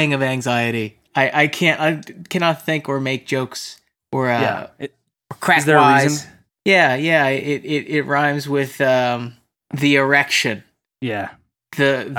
[0.00, 0.98] dying of anxiety.
[1.14, 3.80] I, I can't I cannot think or make jokes
[4.12, 4.66] or uh yeah.
[4.78, 4.94] It,
[5.30, 6.30] or crack is there a reason?
[6.64, 7.26] Yeah, yeah.
[7.28, 9.36] It, it it rhymes with um
[9.74, 10.62] the erection.
[11.00, 11.30] Yeah.
[11.76, 12.10] The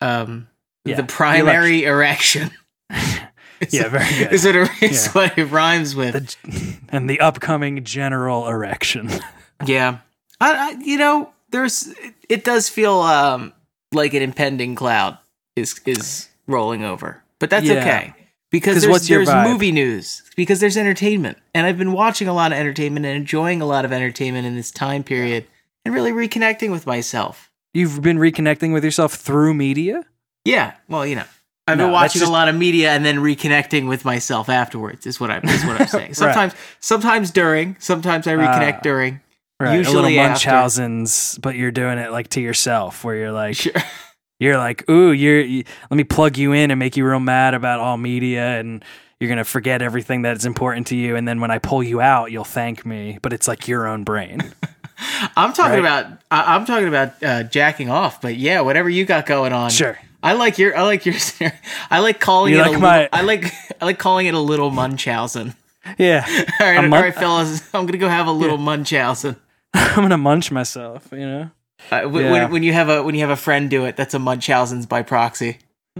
[0.00, 0.48] the um
[0.84, 2.50] Yeah, the the primary erection.
[3.60, 4.32] Is Yeah, very good.
[4.32, 5.12] Is it a, is Yeah.
[5.12, 6.14] what it rhymes with?
[6.42, 9.10] The, and the upcoming general erection.
[9.66, 9.98] Yeah.
[10.40, 11.92] I, I you know, there's
[12.28, 13.52] it does feel um
[13.92, 15.18] like an impending cloud
[15.56, 17.22] is is rolling over.
[17.38, 17.74] But that's Yeah.
[17.80, 18.14] okay.
[18.50, 20.22] because there's, there's movie news.
[20.34, 21.38] Because there's entertainment.
[21.54, 24.56] And I've been watching a lot of entertainment and enjoying a lot of entertainment in
[24.56, 25.46] this time period
[25.84, 27.50] and really reconnecting with myself.
[27.74, 30.04] You've been reconnecting with yourself through media?
[30.44, 30.72] Yeah.
[30.88, 31.24] Well, you know.
[31.66, 35.06] I've No, been watching just- a lot of media and then reconnecting with myself afterwards
[35.06, 36.14] is what I'm is what I'm saying.
[36.14, 38.80] Sometimes sometimes during, sometimes I reconnect Ah.
[38.82, 39.20] during.
[39.60, 39.74] Right.
[39.76, 40.48] Usually a little after.
[40.50, 43.72] Munchausen's, but you're doing it like to yourself, where you're like, Sure.
[44.38, 45.40] You're like, ooh, you're.
[45.40, 48.84] You, let me plug you in and make you real mad about all media, and
[49.20, 52.30] you're gonna forget everything that's important to you, and then when I pull you out,
[52.30, 53.18] you'll thank me.
[53.22, 54.40] But it's like your own brain.
[55.36, 55.78] I'm talking Right?
[55.80, 59.70] about I, I'm talking about uh, jacking off, but yeah, whatever you got going on.
[59.70, 59.98] sure.
[60.22, 61.14] I like your I like your
[61.90, 64.34] I like calling You it like a my- little, I like I like calling it
[64.34, 65.54] a little Munchausen.
[65.96, 66.22] Yeah.
[66.28, 69.36] All right, A all mun- right, fellas, I'm gonna go have a little Munchausen.
[69.72, 71.08] I'm gonna munch myself.
[71.12, 71.50] You know.
[71.90, 72.32] Uh, w- Yeah.
[72.32, 74.86] when, when you have a when you have a friend do it, that's a Munchausen's
[74.86, 75.58] by proxy.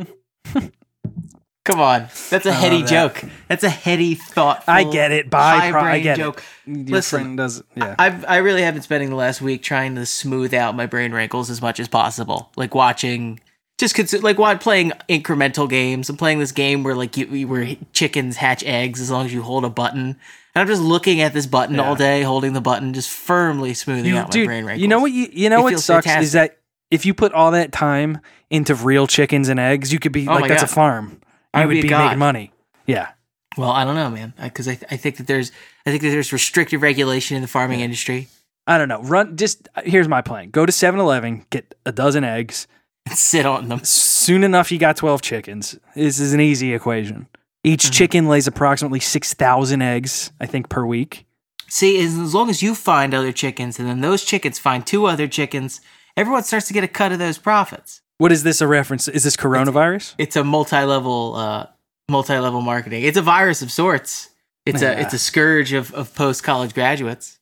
[1.64, 2.88] Come on, that's a heady that.
[2.88, 3.22] joke.
[3.48, 4.64] That's a heady, thought.
[4.66, 5.28] I get it.
[5.28, 6.42] By high pro- I brain get joke.
[6.66, 6.70] it.
[6.88, 7.62] Your Listen, friend does.
[7.76, 7.94] Yeah.
[7.98, 11.12] I've I really have been spending the last week trying to smooth out my brain
[11.12, 12.50] wrinkles as much as possible.
[12.56, 13.38] Like watching,
[13.78, 16.08] just cons- like what playing incremental games.
[16.08, 19.42] I'm playing this game where like you where chickens hatch eggs as long as you
[19.42, 20.16] hold a button.
[20.58, 21.82] And I'm just looking at this button Yeah.
[21.88, 24.82] all day, holding the button, just firmly smoothing You- out my brain wrinkles.
[24.82, 25.12] You know what?
[25.12, 26.22] You, you know It what sucks fantastic.
[26.24, 26.58] is that
[26.90, 28.18] if you put all that time
[28.50, 31.20] into real chickens and eggs, you could be Oh like that's a farm.
[31.54, 32.52] I You would be be making money.
[32.86, 33.08] Yeah.
[33.56, 35.52] Well, I don't know, man, because I, I think that there's
[35.86, 38.26] I think that there's restrictive regulation in the farming industry.
[38.66, 39.00] I don't know.
[39.02, 39.36] Run.
[39.36, 40.50] Just here's my plan.
[40.50, 42.66] Go to 7-Eleven, get a dozen eggs.
[43.06, 43.80] And sit on them.
[43.84, 45.78] Soon enough, you got twelve chickens.
[45.94, 47.26] This is an easy equation.
[47.64, 47.92] Each Mhm.
[47.92, 51.26] chicken lays approximately six thousand eggs, I think, per week.
[51.68, 55.26] See, as, long as you find other chickens, and then those chickens find two other
[55.28, 55.80] chickens,
[56.16, 58.00] everyone starts to get a cut of those profits.
[58.16, 59.06] What is this a reference?
[59.06, 60.14] Is this coronavirus?
[60.18, 61.66] It's a multi-level, uh,
[62.08, 63.04] multi-level marketing.
[63.04, 64.30] It's a virus of sorts.
[64.64, 64.92] It's Yeah.
[64.92, 67.38] a it's a scourge of, of post college graduates.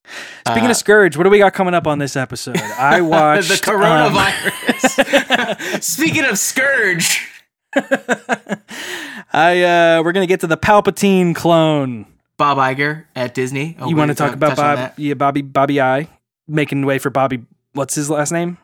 [0.46, 2.60] Speaking Uh, of scourge, what do we got coming up on this episode?
[2.78, 5.80] I watched the um, coronavirus.
[5.82, 7.28] Speaking of scourge,
[9.32, 12.06] I uh, we're gonna get to the Palpatine clone.
[12.38, 13.76] Bob Iger at Disney.
[13.78, 14.92] Oh, you want to talk about Bob?
[14.98, 16.08] Yeah, Bobby Bobby I
[16.46, 17.44] making way for Bobby.
[17.72, 18.58] What's his last name?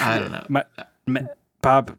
[0.00, 0.46] I don't know.
[0.48, 0.62] Ma-
[1.06, 1.20] Ma-
[1.62, 1.96] Bob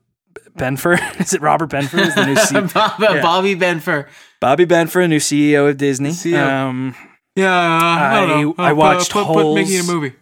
[0.58, 0.94] Benfer.
[1.20, 2.00] is it Robert Benfer?
[2.00, 3.22] Is the new C- Bob, Yeah.
[3.22, 4.08] Bobby Benfer.
[4.40, 6.12] Bobby Benfer, a new CEO of Disney.
[6.12, 6.48] CEO.
[6.48, 6.96] Um,
[7.36, 8.56] Yeah, I, don't I- know.
[8.58, 10.14] I watched put, put Mickey in a movie.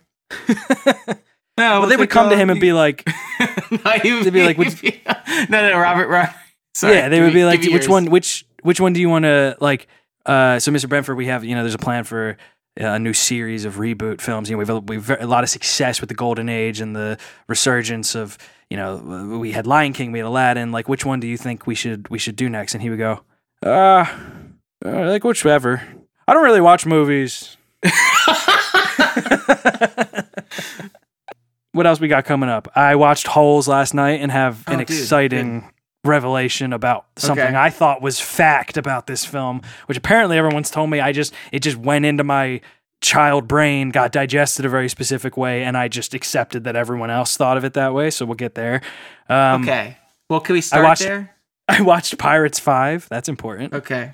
[1.57, 3.05] Yeah, well, they would come to him and be like,
[3.69, 5.13] They'd be like, which- no,
[5.49, 6.33] no, no, Robert, Robert.
[6.73, 9.57] Sorry, yeah, they would be like, which one, which which one do you want to
[9.59, 9.87] like?
[10.25, 10.87] Uh, so, Mr.
[10.87, 12.37] Brentford, we have you know, there's a plan for
[12.79, 14.49] uh, a new series of reboot films.
[14.49, 17.17] You know, we've a, we've a lot of success with the golden age and the
[17.47, 18.37] resurgence of
[18.69, 20.71] you know, we had Lion King, we had Aladdin.
[20.71, 22.73] Like, which one do you think we should we should do next?
[22.73, 23.21] And he would go,
[23.65, 24.05] uh,
[24.85, 25.81] uh like whichever.
[26.27, 27.57] I don't really watch movies.
[31.77, 32.67] What else we got coming up?
[32.75, 35.71] I watched Holes last night and have Oh, an dude, exciting
[36.03, 37.55] revelation about something Okay.
[37.55, 41.59] I thought was fact about this film, which apparently everyone's told me I just it
[41.59, 42.61] just went into my
[43.01, 47.37] child brain, got digested a very specific way, and I just accepted that everyone else
[47.37, 48.09] thought of it that way.
[48.09, 48.81] So we'll get there.
[49.29, 49.97] Um, okay.
[50.29, 51.33] Well, can we start watched- there?
[51.69, 53.07] I watched Pirates Five.
[53.09, 53.73] That's important.
[53.73, 54.13] Okay.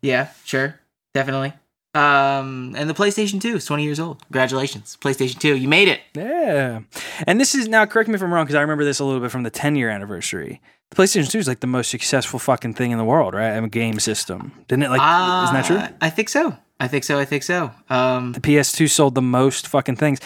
[0.00, 0.78] Yeah, sure.
[1.12, 1.52] Definitely.
[1.94, 4.20] Um, and the PlayStation 2 is 20 years old.
[4.26, 4.98] Congratulations.
[5.00, 6.00] PlayStation 2, you made it.
[6.14, 6.80] Yeah.
[7.26, 9.20] And this is now correct me if I'm wrong because I remember this a little
[9.20, 10.60] bit from the 10 year anniversary.
[10.90, 13.52] The PlayStation 2 is like the most successful fucking thing in the world, right?
[13.52, 14.52] I mean, game system.
[14.68, 15.76] Didn't it like isn't that true?
[15.76, 16.56] Uh, I think so.
[16.80, 17.18] I think so.
[17.18, 17.70] I think so.
[17.88, 20.18] Um, The PS2 sold the most fucking things.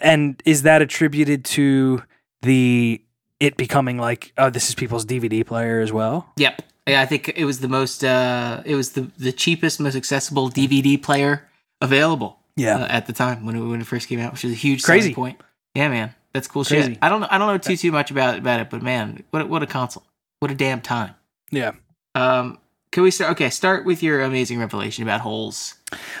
[0.00, 2.02] And is that attributed to
[2.42, 3.00] the
[3.38, 6.28] it becoming like oh this is people's DVD player as well?
[6.36, 6.62] Yep.
[6.86, 8.02] Yeah, I think it was the most.
[8.04, 11.48] Uh, it was the the cheapest, most accessible DVD player
[11.80, 12.38] available.
[12.56, 12.76] Yeah.
[12.82, 14.82] uh, at the time when it, when it first came out, which is a huge
[14.82, 15.14] Crazy.
[15.14, 15.40] point.
[15.74, 16.90] Yeah, man, that's cool Crazy.
[16.94, 16.98] shit.
[17.00, 17.28] I don't know.
[17.30, 19.66] I don't know too too much about about it, but man, what a- what a
[19.66, 20.02] console!
[20.40, 21.14] What a damn time.
[21.50, 21.72] Yeah.
[22.14, 22.58] Um,
[22.90, 23.30] can we start?
[23.32, 25.76] Okay, start with your amazing revelation about holes.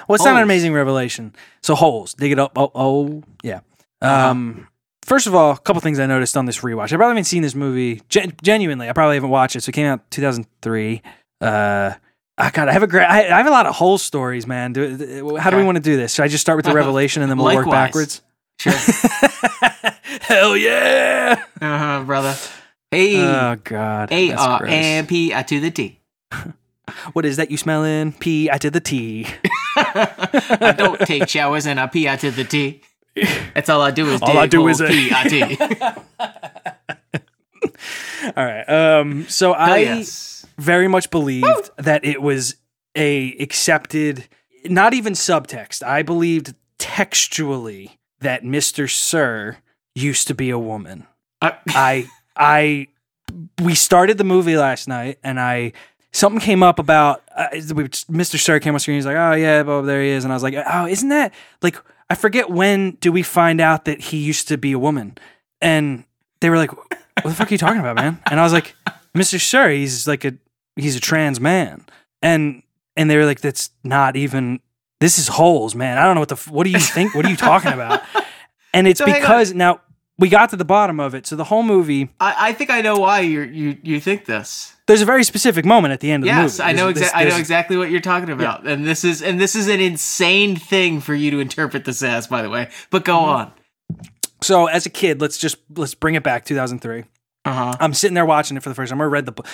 [0.08, 1.34] Well, it's not an amazing revelation.
[1.62, 2.52] So holes, dig it up.
[2.56, 3.60] Oh, oh yeah.
[4.00, 4.28] Uh-huh.
[4.30, 4.68] Um,
[5.04, 6.92] first of all, a couple things I noticed on this rewatch.
[6.92, 8.88] I probably haven't seen this movie gen- genuinely.
[8.88, 9.62] I probably haven't watched it.
[9.62, 11.02] So it came out 2003.
[11.40, 11.92] Uh,
[12.38, 12.68] I got.
[12.68, 13.04] I have a great.
[13.04, 14.72] I, I have a lot of whole stories, man.
[14.72, 16.14] Do, how do we want to do this?
[16.14, 18.22] Should I just start with the revelation and then we'll work backwards?
[18.58, 18.72] Sure.
[20.22, 21.44] Hell yeah!
[21.60, 22.34] uh huh, brother.
[22.90, 23.20] Hey.
[23.20, 24.12] Oh god.
[24.12, 24.70] A R gross.
[24.72, 26.00] M P I to the T.
[27.12, 28.12] What is that you smelling?
[28.12, 28.50] P.
[28.50, 29.26] I did the T.
[29.76, 32.82] I don't take showers and I pee out to the T.
[33.54, 35.58] That's all I do is All I do is pee I T.
[38.36, 38.68] All right.
[38.68, 39.28] Um.
[39.28, 40.46] So I yes.
[40.58, 42.56] very much believed that it was
[42.96, 44.28] a accepted,
[44.64, 45.82] not even subtext.
[45.82, 49.58] I believed textually that Mister Sir
[49.94, 51.06] used to be a woman.
[51.40, 52.88] Uh, I I
[53.62, 55.72] we started the movie last night and I
[56.12, 58.38] something came up about uh, Mr.
[58.38, 58.96] Sir came on screen.
[58.96, 61.32] He's like, "Oh yeah, Bob, there he is," and I was like, "Oh, isn't that
[61.62, 61.76] like
[62.10, 65.16] I forget when do we find out that he used to be a woman?"
[65.60, 66.04] And
[66.40, 66.88] they were like, "What
[67.24, 68.74] the fuck are you talking about, man?" And I was like,
[69.14, 69.40] "Mr.
[69.40, 70.34] Sir, he's like a
[70.76, 71.84] he's a trans man,"
[72.20, 72.62] and
[72.96, 74.60] and they were like, "That's not even."
[75.00, 75.98] This is holes, man.
[75.98, 76.36] I don't know what the.
[76.50, 77.14] What do you think?
[77.14, 78.02] What are you talking about?
[78.74, 79.80] And it's So because now
[80.22, 81.26] we got to the bottom of it.
[81.26, 84.72] So the whole movie, I, I think I know why you you you think this.
[84.86, 86.70] there's a very specific moment at the end of Yes, the movie.
[86.70, 87.20] Yes, I know exactly.
[87.20, 90.54] I know exactly what you're talking about, and this is and this is an insane
[90.56, 92.70] thing for you to interpret this as, by the way.
[92.90, 93.28] But go Mm-hmm.
[93.30, 93.52] on.
[94.40, 97.04] So as a kid, let's just let's bring it back 2003.
[97.44, 97.76] Uh huh.
[97.80, 99.00] I'm sitting there watching it for the first time.
[99.00, 99.46] I read the book.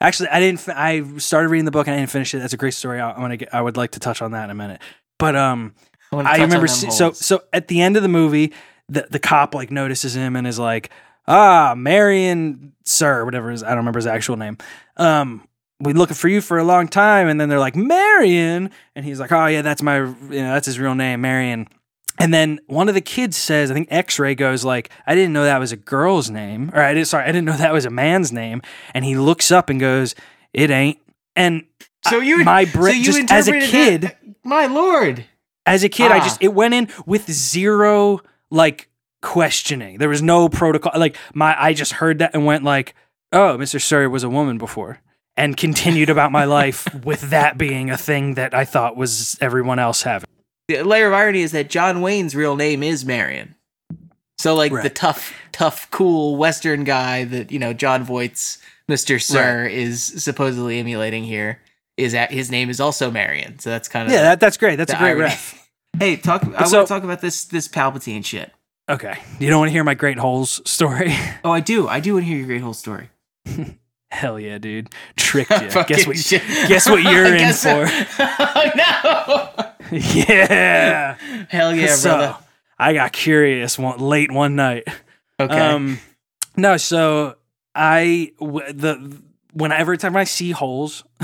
[0.00, 0.68] Actually, I didn't.
[0.68, 2.38] I started reading the book and I didn't finish it.
[2.38, 3.00] That's a great story.
[3.00, 3.36] I, gonna.
[3.36, 4.80] Get, I would like to touch on that in a minute.
[5.18, 5.74] But um,
[6.12, 6.66] I remember.
[6.68, 8.52] So so at the end of the movie,
[8.88, 10.90] the the cop like notices him and is like,
[11.26, 14.58] "Ah, Marion, sir, whatever his I don't remember his actual name.
[14.96, 15.46] Um,
[15.80, 19.20] we looking for you for a long time." And then they're like, "Marion," and he's
[19.20, 20.06] like, "Oh yeah, that's my, you
[20.42, 21.66] know, that's his real name, Marion."
[22.20, 25.44] And then one of the kids says, I think X-Ray goes like, I didn't know
[25.44, 27.90] that was a girl's name, or I did sorry, I didn't know that was a
[27.90, 28.60] man's name.
[28.92, 30.16] And he looks up and goes,
[30.52, 30.98] It ain't.
[31.36, 31.62] And
[32.08, 35.26] so you my so brain you just as a kid, that- my lord.
[35.64, 36.24] as a kid, I Ah.
[36.24, 38.20] just it went in with zero
[38.50, 38.88] like
[39.22, 39.98] questioning.
[39.98, 40.92] There was no protocol.
[40.96, 42.94] Like my I just heard that and went like,
[43.32, 43.80] Oh, Mr.
[43.80, 45.00] Sir was a woman before.
[45.36, 49.78] And continued about my life with that being a thing that I thought was everyone
[49.78, 50.28] else having.
[50.66, 53.54] The layer of irony is that John Wayne's real name is Marion.
[54.38, 58.58] So like the tough, tough, cool Western guy that you know Jon Voight's
[58.88, 61.60] Mister Sir is supposedly emulating here
[61.96, 63.58] is at his name is also Marion.
[63.58, 64.76] So that's kind of Yeah, that, that's great.
[64.76, 65.22] That's a great irony.
[65.22, 65.67] ref.
[65.98, 66.42] Hey, talk.
[66.56, 68.52] I So- want to talk about this this Palpatine shit.
[68.88, 69.18] Okay.
[69.38, 71.14] You don't want to hear my great holes story?
[71.44, 71.86] Oh, I do.
[71.88, 73.10] I do want to hear your great whole story.
[74.10, 74.88] Hell yeah, dude.
[75.16, 75.68] Tricked you.
[75.86, 76.42] guess what shit.
[76.68, 77.86] guess what you're in so.
[77.86, 77.92] for.
[78.18, 81.16] oh, yeah.
[81.48, 82.36] Hell yeah, so, brother.
[82.78, 84.84] I got curious one late one night.
[85.40, 85.58] Okay.
[85.58, 85.98] Um
[86.56, 87.36] no, so
[87.74, 89.22] I w- the
[89.58, 91.04] whenever time I see holes,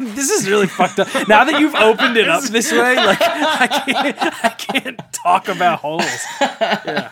[0.00, 1.08] this is really fucked up.
[1.28, 5.80] Now that you've opened it up this way, like I can't, I can't talk about
[5.80, 6.04] holes.
[6.40, 7.10] Yeah.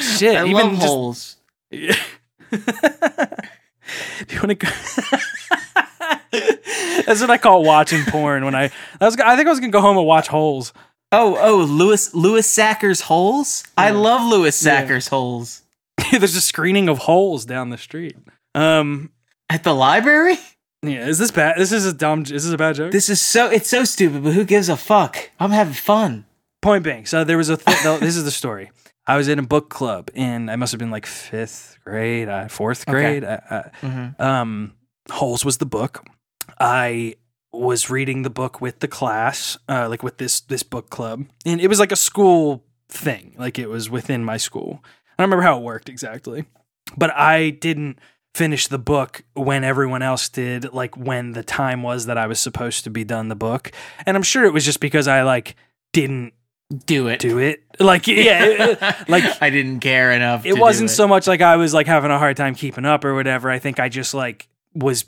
[0.00, 1.36] Shit, I even love just- holes.
[1.70, 1.96] Yeah.
[2.50, 4.68] Do you want to go?
[7.06, 8.44] That's what I call watching porn.
[8.44, 8.70] When I,
[9.00, 10.72] I was, I think I was gonna go home and watch holes.
[11.12, 13.64] Oh, oh, Louis Louis Sachar's holes.
[13.76, 14.80] I love Louis Yeah.
[14.80, 15.62] Sachar's holes
[16.10, 18.16] There's a screening of holes down the street.
[18.54, 19.10] Um,
[19.48, 20.36] at the library.
[20.82, 21.56] yeah, is this bad?
[21.58, 22.24] This is a dumb.
[22.24, 22.92] This is a bad joke.
[22.92, 25.30] This is so it's so stupid, but who gives a fuck?
[25.40, 26.26] I'm having fun.
[26.62, 27.56] Point being, so there was a.
[27.56, 28.70] Th- this is the story.
[29.06, 32.48] I was in a book club and I must have been like fifth grade, uh,
[32.48, 33.20] fourth Okay.
[33.20, 33.24] grade.
[33.24, 34.74] Uh, uh, um,
[35.12, 36.04] Holes was the book.
[36.58, 37.14] I
[37.52, 41.60] was reading the book with the class, uh, like with this this book club, and
[41.60, 43.34] it was like a school thing.
[43.38, 44.80] Like it was within my school.
[45.18, 46.44] I don't remember how it worked exactly,
[46.96, 47.98] but I didn't
[48.36, 50.72] finish the book when everyone else did.
[50.72, 53.72] Like when the time was that I was supposed to be done the book,
[54.04, 55.56] and I'm sure it was just because I like
[55.92, 56.34] didn't
[56.86, 57.20] Do it.
[57.20, 57.62] do it.
[57.80, 60.44] Like yeah, it- it- like I didn't care enough.
[60.44, 63.14] it wasn't so much like I was like having a hard time keeping up or
[63.14, 63.50] whatever.
[63.50, 65.04] I think I just like was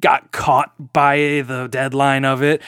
[0.00, 2.60] got caught by the deadline of it.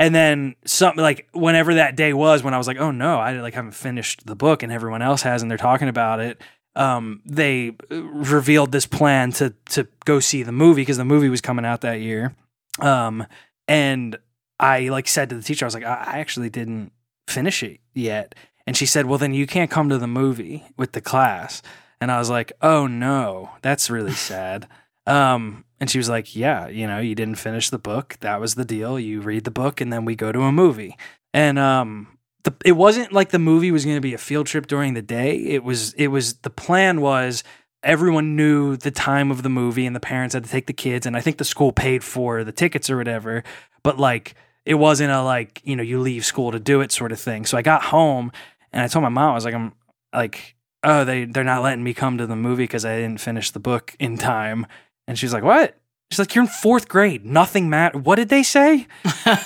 [0.00, 3.32] And then something like whenever that day was when I was like, oh no, I
[3.40, 6.40] like haven't finished the book and everyone else has and they're talking about it.
[6.78, 11.28] Um, they uh, revealed this plan to to go see the movie because the movie
[11.28, 12.34] was coming out that year.
[12.80, 13.26] Um,
[13.66, 14.16] and
[14.60, 16.92] I like said to the teacher, I was like, I, I actually didn't
[17.26, 18.34] finish it yet.
[18.66, 21.62] And she said, Well, then you can't come to the movie with the class.
[22.00, 24.68] And I was like, Oh no, that's really sad.
[25.06, 28.16] Um, and she was like, Yeah, you know, you didn't finish the book.
[28.20, 28.98] That was the deal.
[28.98, 30.96] You read the book and then we go to a movie.
[31.34, 34.66] And um, the it wasn't like the movie was going to be a field trip
[34.66, 35.36] during the day.
[35.36, 37.42] It was it was the plan was
[37.82, 41.06] everyone knew the time of the movie and the parents had to take the kids
[41.06, 43.44] and I think the school paid for the tickets or whatever,
[43.82, 47.12] but like it wasn't a like, you know, you leave school to do it sort
[47.12, 47.46] of thing.
[47.46, 48.32] So I got home
[48.72, 49.72] and I told my mom I was like I'm
[50.12, 53.50] like oh they they're not letting me come to the movie cuz I didn't finish
[53.50, 54.66] the book in time.
[55.06, 55.74] And she's like, "What?"
[56.10, 57.24] She's like, "You're in 4th grade.
[57.24, 57.96] Nothing matter.
[57.98, 58.86] What did they say?"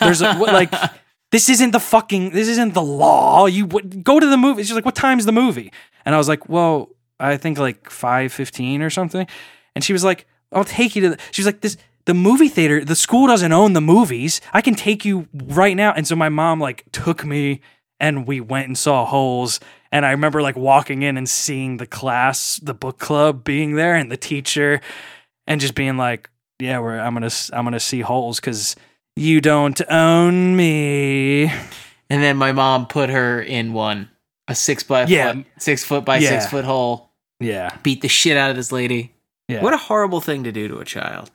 [0.00, 0.72] There's a, what, like
[1.32, 3.46] this isn't the fucking this isn't the law.
[3.46, 4.62] You would go to the movie.
[4.62, 5.72] She's like, "What time's the movie?"
[6.04, 9.26] And I was like, "Well, I think like 5:15 or something."
[9.74, 12.48] And she was like, "I'll take you to the She was like, "This the movie
[12.48, 14.40] theater, the school doesn't own the movies.
[14.52, 17.62] I can take you right now." And so my mom like took me
[17.98, 19.58] and we went and saw Holes.
[19.90, 23.94] And I remember like walking in and seeing the class, the book club being there
[23.94, 24.82] and the teacher
[25.46, 28.76] and just being like, "Yeah, we're I'm to I'm to see Holes cuz
[29.16, 31.44] you don't own me."
[32.10, 34.10] And then my mom put her in one,
[34.48, 35.32] a six by Yeah.
[35.32, 36.28] foot, six foot by Yeah.
[36.30, 37.10] six foot hole.
[37.40, 37.70] Yeah.
[37.82, 39.12] Beat the shit out of this lady.
[39.48, 39.62] Yeah.
[39.62, 41.30] What a horrible thing to do to a child.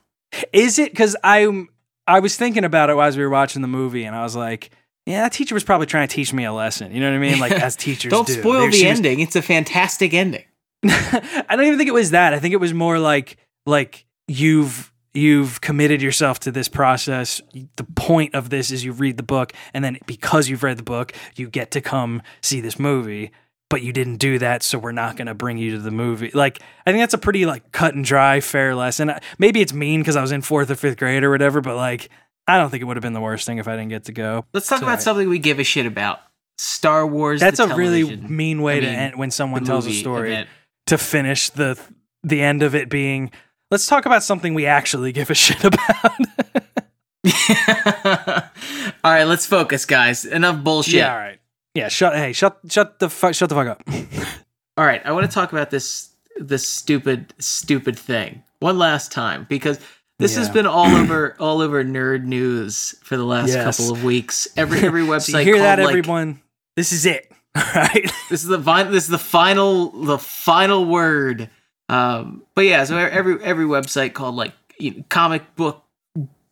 [0.54, 1.66] Is it because I
[2.08, 4.70] I was thinking about it as we were watching the movie, and I was like,
[5.06, 6.94] yeah, that teacher was probably trying to teach me a lesson.
[6.94, 7.40] You know what I mean?
[7.40, 8.34] Like as teachers Don't do.
[8.40, 9.20] spoil the she was- ending.
[9.20, 10.44] It's a fantastic ending.
[10.86, 12.34] I don't even think it was that.
[12.34, 17.42] I think it was more like like you've you've committed yourself to this process.
[17.76, 20.84] The point of this is you read the book, and then because you've read the
[20.84, 23.32] book, you get to come see this movie.
[23.70, 26.32] But you didn't do that, so we're not going to bring you to the movie.
[26.34, 29.12] Like, I think that's a pretty like cut and dry, fair lesson.
[29.40, 32.08] Maybe it's mean because I was in fourth or fifth grade or whatever, but like,
[32.48, 34.14] I don't think it would have been the worst thing if I didn't get to
[34.14, 34.46] go.
[34.54, 36.22] Let's talk So about something we give a shit about.
[36.58, 37.42] Star Wars.
[37.42, 40.30] That's a really mean way I to mean, end when someone tells a story.
[40.32, 40.50] event.
[40.86, 41.78] to finish the
[42.24, 43.32] the end of it being
[43.72, 46.12] let's talk about something we actually give a shit about.
[49.04, 50.26] all right, let's focus, guys.
[50.26, 50.96] Enough bullshit.
[50.96, 51.40] Yeah, all right.
[51.74, 53.84] Yeah, shut hey, shut shut the fuck shut the fuck up.
[54.78, 59.46] All right, I want to talk about this this stupid stupid thing one last time
[59.50, 59.80] because
[60.20, 63.78] this has been all over all over nerd news for the last Yes.
[63.78, 64.48] couple of weeks.
[64.58, 66.42] Every every website so you hear that like, everyone?
[66.76, 67.32] This is it.
[67.56, 68.12] All right.
[68.30, 71.50] this is the fin- this is the final the final word.
[71.90, 75.84] Um, but yeah, so every every website called like you know, comic book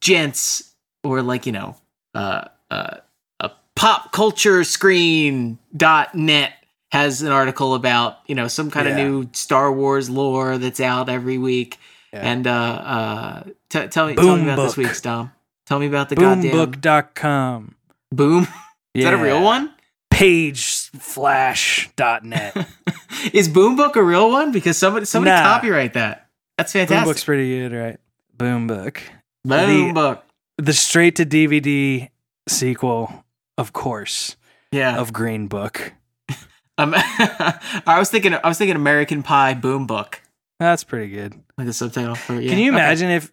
[0.01, 0.73] gents
[1.03, 1.75] or like you know
[2.13, 2.97] uh, uh,
[3.39, 6.53] a pop culture screen dot net
[6.91, 11.09] has an article about you know some kind of new Star Wars lore that's out
[11.09, 11.77] every week.
[12.13, 12.21] Yeah.
[12.21, 15.31] And uh, uh, t- tell me tell me Boom about this week's Dom.
[15.65, 17.75] Tell me about the goddamn Boombook.com.
[18.11, 18.47] boom.
[18.93, 19.73] Is that a real one?
[20.15, 22.67] Pageflash.net.
[23.33, 24.51] Is Boombook a real one?
[24.51, 25.41] Because somebody somebody Nah.
[25.43, 26.27] copyright that.
[26.57, 27.05] That's fantastic.
[27.05, 27.99] Book's pretty good, right?
[28.37, 29.01] Boom Book.
[29.43, 30.19] Boom the-
[30.57, 32.09] The straight to DVD
[32.47, 33.25] sequel,
[33.57, 34.35] of course,
[34.71, 34.97] Yeah.
[34.97, 35.93] of Green Book.
[36.77, 40.15] Um, I was thinking I was thinking American Pie Boombook.
[40.59, 41.33] That's pretty good.
[41.57, 42.49] Like the subtitle for yeah.
[42.49, 42.77] Can you Okay.
[42.77, 43.31] imagine if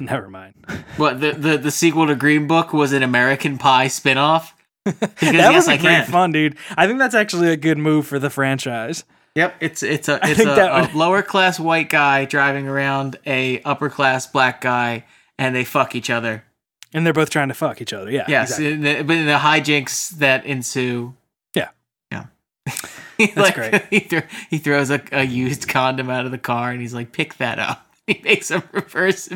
[0.00, 0.54] Never mind.
[0.96, 4.50] What the, the the sequel to Green Book was an American Pie spinoff?
[4.92, 6.56] That yes, would I great fun, dude.
[6.76, 9.04] I think that's actually a good move for the franchise.
[9.34, 13.88] Yep, it's it's a it's a, a lower class white guy driving around a upper
[13.90, 15.04] class black guy,
[15.38, 16.44] and they fuck each other.
[16.92, 18.10] And they're both trying to fuck each other.
[18.10, 18.24] Yeah.
[18.28, 18.72] Yes, exactly.
[18.72, 21.14] in the, but in the hijinks that ensue.
[21.54, 21.68] Yeah.
[22.10, 22.26] Yeah.
[23.34, 23.84] That's great.
[23.90, 27.12] He, thro- he throws a, a used condom out of the car and he's like,
[27.12, 27.84] pick that up.
[28.08, 29.28] He makes a reverse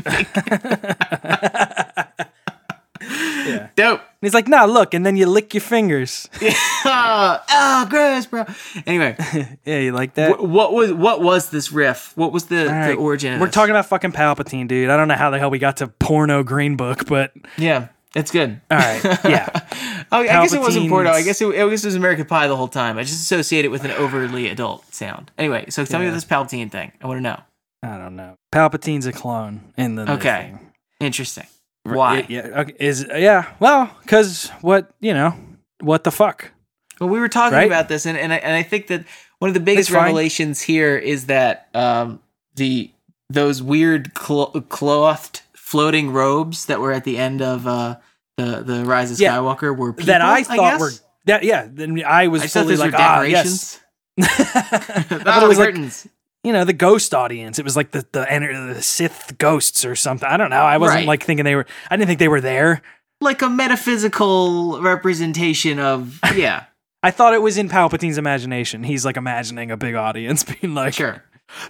[3.02, 3.68] yeah.
[3.76, 4.00] Dope.
[4.22, 6.28] And he's like, nah, look, and then you lick your fingers.
[6.40, 8.44] oh, oh, gross, bro.
[8.86, 9.16] Anyway,
[9.64, 10.36] yeah, you like that?
[10.36, 12.12] wh- what was what was this riff?
[12.16, 13.40] What was the, All the origin?
[13.40, 14.90] We're talking about fucking Palpatine, dude.
[14.90, 18.30] I don't know how the hell we got to porno Green Book, but Yeah, it's
[18.30, 18.60] good.
[18.70, 19.02] all right.
[19.24, 19.48] Yeah.
[20.14, 21.08] Oh, I guess it wasn't porno.
[21.10, 22.98] I guess it, I guess it was American Pie the whole time.
[22.98, 25.30] I just associate it with an overly adult sound.
[25.38, 26.12] Anyway, so tell me Yeah.
[26.12, 26.92] this Palpatine thing.
[27.00, 27.40] I want to know.
[27.82, 28.34] I don't know.
[28.52, 30.50] Palpatine's a clone in the Okay.
[30.50, 30.70] thing.
[31.00, 31.46] Interesting.
[31.84, 32.26] Why?
[32.28, 32.60] Yeah.
[32.60, 32.74] Okay.
[32.78, 33.52] Is yeah.
[33.60, 35.34] Well, because what you know,
[35.80, 36.52] what the fuck?
[37.00, 37.66] Well, we were talking Right?
[37.66, 39.04] about this, and, and I, and I think that
[39.40, 42.20] one of the biggest revelations here is that um,
[42.54, 42.92] the
[43.28, 47.96] those weird clo- clothed floating robes that were at the end of uh,
[48.36, 49.36] the the Rise of Yeah.
[49.36, 50.80] Skywalker were people, that I thought guess?
[50.80, 50.90] were
[51.26, 51.66] that yeah.
[51.68, 53.80] Then I was I fully like were ah decorations.
[54.16, 54.30] yes.
[55.26, 56.06] I I it was like curtains.
[56.44, 57.58] You know the ghost audience.
[57.58, 58.26] It was like the the,
[58.74, 60.28] the Sith ghosts or something.
[60.28, 60.62] I don't know.
[60.62, 61.06] I wasn't Right.
[61.06, 61.66] like thinking they were.
[61.90, 62.82] I didn't think they were there.
[63.20, 66.64] like a metaphysical representation of yeah,
[67.02, 68.82] I thought it was in Palpatine's imagination.
[68.82, 71.22] He's like imagining a big audience being like, sure.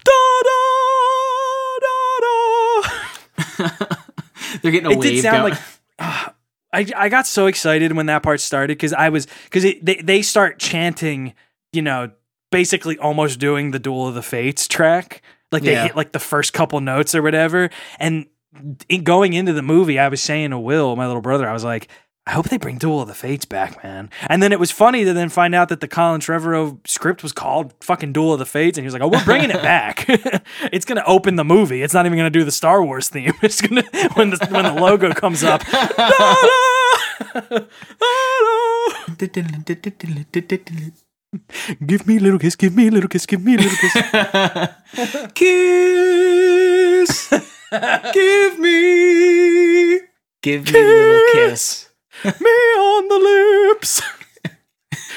[0.04, 0.12] da
[0.44, 0.58] da
[1.80, 2.88] da
[3.78, 3.86] da.
[4.62, 5.52] They're getting a It wave did sound going.
[5.52, 5.62] like.
[5.98, 6.34] Ah,
[6.74, 10.22] I, I got so excited when that part started because I was because they they
[10.22, 11.34] start chanting,
[11.74, 12.10] you know,
[12.52, 15.22] basically almost doing the Duel of the Fates track.
[15.50, 15.82] Like they Yeah.
[15.88, 17.68] hit like the first couple notes or whatever.
[17.98, 18.26] And
[18.88, 21.64] in going into the movie, I was saying to Will, my little brother, I was
[21.64, 21.88] like,
[22.24, 24.08] I hope they bring Duel of the Fates back, man.
[24.28, 27.32] And then it was funny to then find out that the Colin Trevorrow script was
[27.32, 30.04] called fucking Duel of the Fates, and he was like, "Oh, we're bringing it back.
[30.72, 31.82] it's gonna open the movie.
[31.82, 33.32] It's not even gonna do the Star Wars theme.
[33.42, 33.82] It's gonna
[34.14, 35.62] when the when the logo comes up."
[41.86, 42.56] give me a little kiss.
[42.56, 43.26] Give me a little kiss.
[43.26, 43.92] Give me a little kiss.
[45.34, 47.30] kiss.
[48.12, 50.00] Give me.
[50.42, 51.88] Give me a little kiss.
[52.24, 54.02] me on the lips.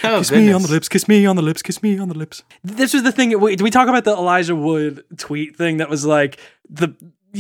[0.04, 2.18] Oh, Kiss me on the lips, kiss me on the lips, kiss me on the
[2.18, 2.44] lips.
[2.64, 3.32] This was the thing.
[3.32, 6.94] Did we talk about the Elijah Wood tweet thing that was like the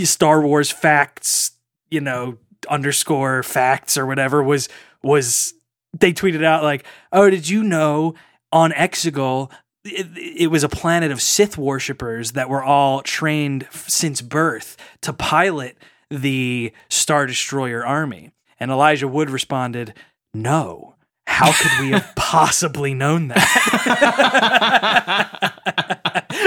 [0.03, 1.51] Star Wars facts,
[1.91, 4.67] you know, underscore facts or whatever was
[5.03, 5.53] was
[5.98, 8.15] they tweeted out like, "Oh, did you know
[8.55, 9.51] on Exegol
[9.83, 15.13] it, it was a planet of Sith worshippers that were all trained since birth to
[15.13, 15.77] pilot
[16.09, 19.93] the Star Destroyer army?" And Elijah Wood responded,
[20.33, 20.93] "No."
[21.27, 23.41] How could we have possibly known that?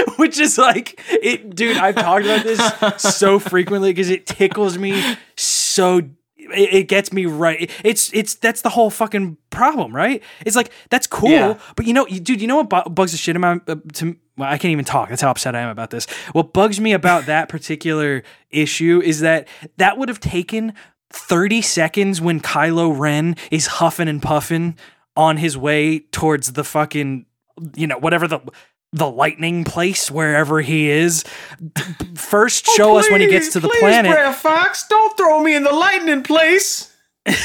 [0.17, 1.75] Which is like it, dude.
[1.77, 2.61] I've talked about this
[2.97, 6.01] so frequently because it tickles me so.
[6.51, 7.69] It, it gets me right.
[7.83, 10.21] It's it's that's the whole fucking problem, right?
[10.45, 11.59] It's like that's cool, Yeah.
[11.75, 14.15] but you know, you, dude, you know what bu- bugs the shit about uh, to
[14.37, 15.09] well, I can't even talk.
[15.09, 16.05] That's how upset I am about this.
[16.31, 20.73] What bugs me about that particular issue is that that would have taken
[21.11, 24.77] 30 seconds when Kylo Ren is huffing and puffing
[25.17, 27.25] on his way towards the fucking,
[27.75, 28.39] you know, whatever the
[28.91, 31.23] the lightning place wherever he is.
[32.15, 34.11] First, show us when he gets to the planet.
[34.11, 36.95] Brad Fox, don't throw me in the lightning place.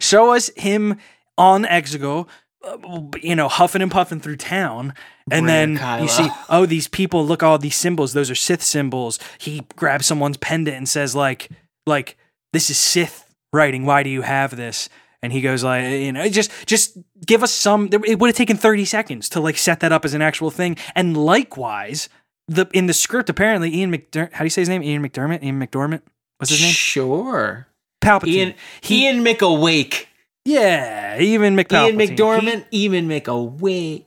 [0.00, 0.98] show us him
[1.38, 2.28] on Exegol,
[2.64, 2.76] uh,
[3.22, 4.94] you know, huffing and puffing through town.
[5.30, 9.18] And then you see, oh, these people, look, all these symbols, those are Sith symbols.
[9.38, 11.50] He grabs someone's pendant and says, like,
[11.84, 12.16] like,
[12.52, 13.84] this is Sith writing.
[13.84, 14.88] Why do you have this?
[15.26, 17.88] And he goes like, you know, just just give us some.
[17.90, 20.76] It would have taken thirty seconds to like set that up as an actual thing.
[20.94, 22.08] And likewise,
[22.46, 24.32] the in the script, apparently Ian McDermott.
[24.34, 24.84] How do you say his name?
[24.84, 25.42] Ian McDermott.
[25.42, 26.02] Ian McDormand.
[26.38, 26.70] What's his name?
[26.72, 27.66] Sure.
[28.00, 28.28] Palpatine.
[28.28, 30.06] Ian, He- Ian McAwake.
[30.44, 31.98] Yeah, even McPalpatine.
[32.00, 32.64] Ian McDormand.
[32.72, 34.04] Ian McAwake.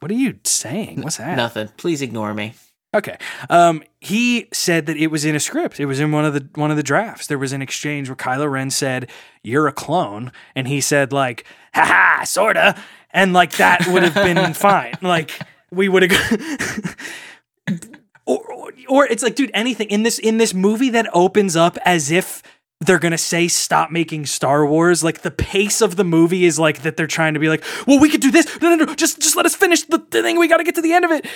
[0.00, 1.00] What are you saying?
[1.00, 1.38] What's that?
[1.38, 1.68] Nothing.
[1.78, 2.52] Please ignore me.
[2.94, 3.16] Okay.
[3.50, 5.80] Um, he said that it was in a script.
[5.80, 7.26] It was in one of the one of the drafts.
[7.26, 9.10] There was an exchange where Kylo Ren said,
[9.42, 12.80] "You're a clone," and he said like, "Ha ha, sorta,"
[13.10, 14.94] and like that would have been fine.
[15.02, 15.32] Like
[15.72, 16.96] we would have.
[18.26, 21.76] or, or or it's like, dude, anything in this in this movie that opens up
[21.84, 22.42] as if
[22.84, 25.02] they're gonna say stop making Star Wars.
[25.04, 28.00] Like the pace of the movie is like that they're trying to be like, well,
[28.00, 28.60] we could do this.
[28.60, 28.94] No, no, no.
[28.94, 30.38] Just just let us finish the, thing.
[30.38, 31.26] We got to get to the end of it.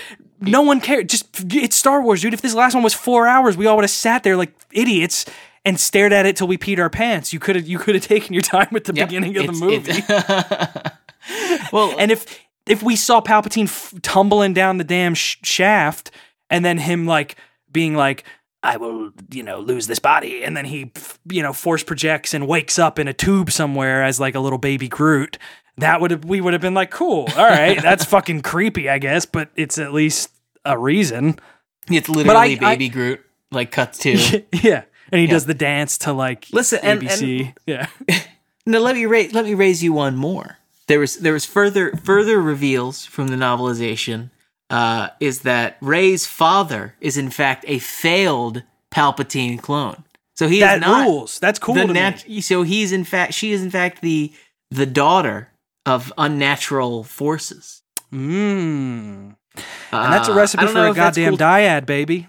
[0.41, 1.09] No one cared.
[1.09, 2.35] Just it's Star Wars, dude.
[2.35, 5.25] If this last one was four hours, we all would have sat there like idiots
[5.65, 7.33] and stared at it till we peed our pants.
[7.33, 9.53] You could have you could have taken your time at the Yep, beginning of the
[9.53, 10.03] movie.
[11.73, 16.11] well, And if if we saw Palpatine f- tumbling down the damn sh- shaft,
[16.51, 17.37] and then him like
[17.73, 18.25] being like,
[18.63, 20.93] "I will, you know, lose this body," and then he,
[21.31, 24.59] you know, force projects and wakes up in a tube somewhere as like a little
[24.59, 25.39] baby Groot.
[25.79, 28.99] That would have we would have been like, "Cool, all right, that's fucking creepy, I
[28.99, 30.31] guess," but it's at least
[30.65, 31.39] a reason.
[31.91, 33.21] it's literally I- Baby Groot.
[33.51, 34.11] Like cuts to.
[34.53, 37.55] yeah, and he does the dance to like Listen, and- ABC.
[37.67, 37.87] yeah,
[38.67, 40.59] Now let me raise let me raise you one more.
[40.89, 44.31] There was there was further further reveals from the novelization.
[44.71, 50.05] Uh, is that Rey's father is in fact a failed Palpatine clone?
[50.37, 51.39] So he that is not rules.
[51.39, 51.75] That's cool.
[51.75, 51.95] the to me.
[51.95, 54.33] nat- So he's in fact she is in fact the
[54.71, 55.51] the daughter
[55.87, 57.83] of unnatural forces.
[58.13, 59.35] Mm.
[59.93, 62.29] And that's a Uh, recipe for a goddamn cool- dyad, baby.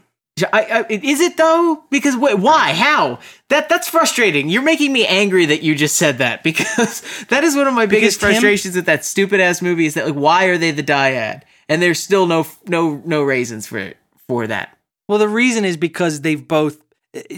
[0.53, 1.83] I, I, is it though?
[1.91, 2.71] Because wait, why?
[2.73, 3.19] How?
[3.49, 4.47] That that's frustrating.
[4.47, 7.85] You're making me angry that you just said that because that is one of my
[7.85, 9.85] biggest Tim- frustrations with that stupid ass movie.
[9.85, 11.41] Is that like why are they the dyad?
[11.69, 13.93] And there's still no no no reasons for
[14.27, 14.77] for that.
[15.07, 16.79] Well, the reason is because they've both.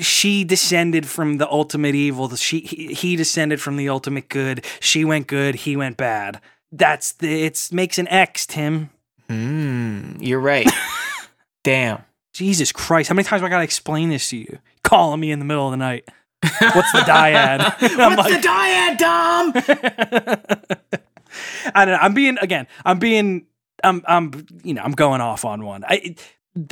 [0.02, 2.34] She descended from the ultimate evil.
[2.36, 4.66] She he, he descended from the ultimate good.
[4.80, 5.56] She went good.
[5.56, 6.42] He went bad.
[6.72, 7.44] That's the.
[7.44, 8.90] It's makes an X, Tim.
[9.30, 10.16] Hmm.
[10.20, 10.70] You're right.
[11.64, 12.04] Damn.
[12.34, 13.10] Jesus Christ!
[13.10, 14.60] How many times do I gotta explain this to you?
[14.84, 16.08] Calling me in the middle of the night.
[16.42, 17.60] What's the dyad?
[17.98, 19.54] What's like- the dyad, Dom?
[21.76, 22.00] I don't know.
[22.02, 22.68] I'm being again.
[22.86, 23.46] I'm being.
[23.84, 24.04] I'm.
[24.08, 24.46] I'm.
[24.64, 24.82] You know.
[24.84, 25.84] I'm going off on one.
[25.88, 26.16] I.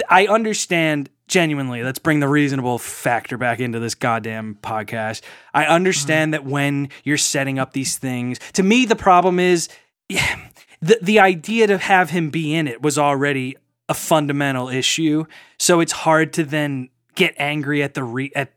[0.10, 5.22] I understand genuinely, let's bring the reasonable factor back into this goddamn podcast.
[5.54, 6.44] I understand mm-hmm.
[6.44, 9.70] that when you're setting up these things, to me, the problem is
[10.10, 10.48] yeah,
[10.82, 13.56] the the idea to have him be in it was already
[13.88, 15.26] a fundamental issue.
[15.58, 18.52] So it's hard to then get angry at the re- at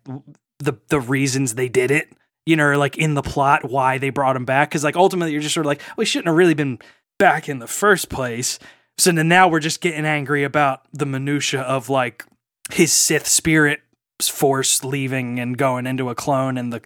[0.59, 2.09] the the reasons they did it.
[2.45, 5.31] You know, or like in the plot why they brought him back because like ultimately
[5.31, 6.81] you're just sort of like, we he shouldn't have really been
[7.23, 8.59] back in the first place.
[8.99, 12.27] So now we're just getting angry about the minutia of like
[12.73, 13.81] his Sith spirit
[14.21, 16.81] force leaving and going into a clone and the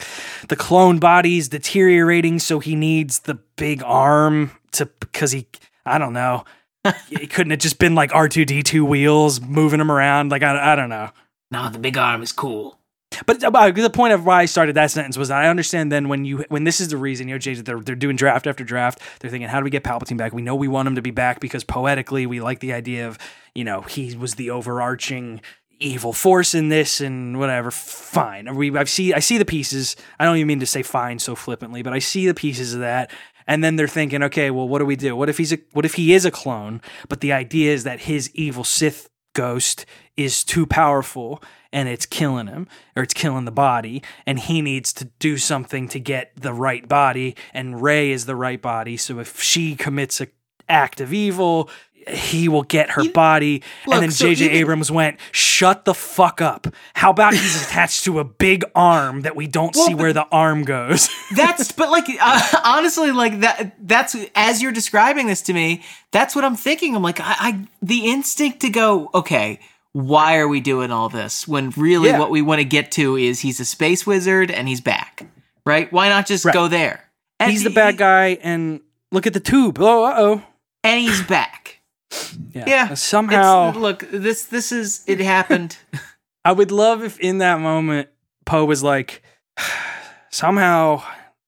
[0.51, 5.47] the clone body's deteriorating so he needs the big arm to because he
[5.87, 6.45] I don't know.
[6.85, 10.91] it couldn't have just been like R2D2 wheels moving him around like I, I don't
[10.91, 11.13] know.
[11.51, 12.79] No, the big arm is cool.
[13.25, 16.25] But uh, the point of why I started that sentence was I understand then when
[16.25, 19.01] you when this is the reason you know Jay they're they're doing draft after draft
[19.21, 20.33] they're thinking how do we get Palpatine back?
[20.33, 23.19] We know we want him to be back because poetically we like the idea of
[23.55, 25.41] you know he was the overarching
[25.79, 27.71] evil force in this and whatever.
[27.71, 28.55] Fine.
[28.55, 29.97] We I see I see the pieces.
[30.19, 32.81] I don't even mean to say fine so flippantly but I see the pieces of
[32.81, 33.11] that.
[33.49, 35.15] And then they're thinking okay well what do we do?
[35.17, 36.81] What if he's a what if he is a clone?
[37.09, 39.85] But the idea is that his evil Sith ghost
[40.17, 41.43] is too powerful
[41.77, 45.87] and it's killing him or it's killing the body and he needs to do something
[45.89, 50.21] to get the right body and Rey is the right body so if she commits
[50.21, 50.29] a
[50.69, 51.69] act of evil
[52.09, 55.85] he will get her You- body Look, and then so JJ even- Abrams went shut
[55.85, 59.87] the fuck up how about he's attached to a big arm that we don't Well,
[59.87, 63.75] see where the arm goes That's but like uh, honestly, like that.
[63.87, 65.83] That's as you're describing this to me.
[66.13, 66.95] That's what I'm thinking.
[66.95, 69.59] I'm like, I, I the instinct to go, okay,
[69.97, 72.19] why are we doing all this when really Yeah.
[72.19, 75.27] what we want to get to is he's a space wizard and he's back,
[75.65, 75.91] right?
[75.91, 76.53] Why not just Right.
[76.53, 77.03] go there?
[77.41, 78.81] And he's the he- bad guy and
[79.11, 80.43] look at the tube oh uh-oh
[80.85, 81.81] and he's back.
[82.53, 85.79] yeah, Yeah, somehow It's- look, this this is it happened.
[86.45, 88.09] I would love if in that moment
[88.45, 89.23] Poe was like,
[90.31, 91.03] somehow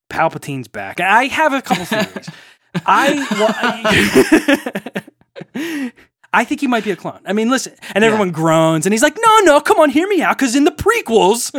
[0.08, 1.00] Palpatine's back.
[1.00, 2.30] I have a couple theories.
[2.86, 3.26] I,
[5.54, 5.92] wa-
[6.32, 7.20] I think he might be a clone.
[7.24, 10.20] I mean, listen, and everyone groans, and he's like, "No, no, come on, hear me
[10.22, 11.52] out, because in the prequels,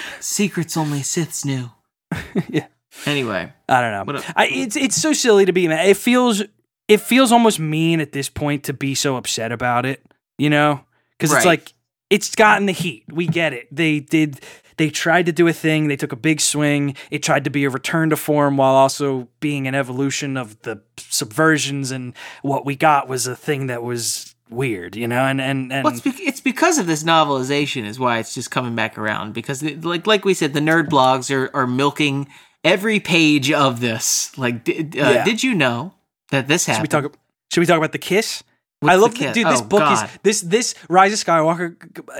[0.20, 1.70] Secrets only Siths knew.
[2.48, 2.66] Yeah.
[3.06, 4.22] Anyway, I don't know.
[4.34, 5.88] I, it's it's so silly to be mad.
[5.88, 6.42] It feels
[6.88, 10.02] it feels almost mean at this point to be so upset about it.
[10.36, 10.80] You know,
[11.16, 11.72] because it's like
[12.10, 13.04] it's gotten the heat.
[13.08, 13.68] We get it.
[13.70, 14.40] They did.
[14.78, 15.88] They tried to do a thing.
[15.88, 16.94] They took a big swing.
[17.10, 20.80] It tried to be a return to form while also being an evolution of the
[20.96, 21.92] subversions.
[21.92, 24.96] And what we got was a thing that was weird.
[24.96, 28.18] You know, and and and Well, it's, be- it's because of this novelization is why
[28.18, 29.34] it's just coming back around.
[29.34, 32.28] Because it- like like we said, the nerd blogs are are milking
[32.64, 34.36] every page of this.
[34.38, 35.24] Like, did, uh, Yeah.
[35.24, 35.94] did you know
[36.30, 36.90] that this should we happened?
[36.90, 37.18] talk?
[37.52, 38.42] Should we talk about the kiss?
[38.80, 39.32] What's I the love, kid?
[39.34, 39.46] dude.
[39.48, 40.04] This Oh, book God.
[40.04, 41.76] is this this Rise of Skywalker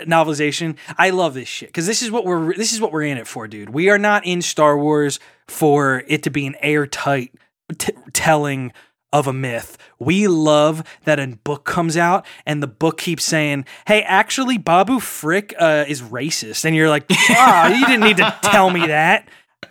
[0.07, 0.77] novelization.
[0.97, 3.27] I love this shit because this is what we're this is what we're in it
[3.29, 3.71] for, dude.
[3.71, 7.33] We are not in Star Wars for it to be an airtight
[7.79, 8.73] t- telling
[9.13, 9.79] of a myth.
[9.99, 14.99] We love that a book comes out and the book keeps saying, "Hey, actually, Babu
[15.01, 19.29] Frick uh, is racist," and you're like, "Ah, you didn't need to tell me that."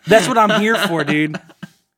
[0.07, 1.37] That's what I'm here for, dude.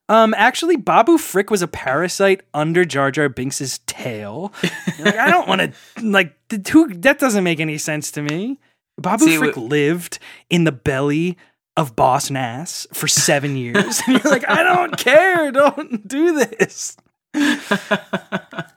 [0.09, 4.51] Um, actually, Babu Frick was a parasite under Jar Jar Binks's tail.
[4.99, 5.71] Like, I don't want to
[6.03, 6.35] like
[6.69, 6.93] who.
[6.95, 8.59] That doesn't make any sense to me.
[8.97, 10.17] Babu See, Frick wh- lived
[10.49, 11.37] in the belly
[11.77, 15.51] of Boss Nass for seven years, and you're like, I don't care.
[15.51, 16.97] Don't do this.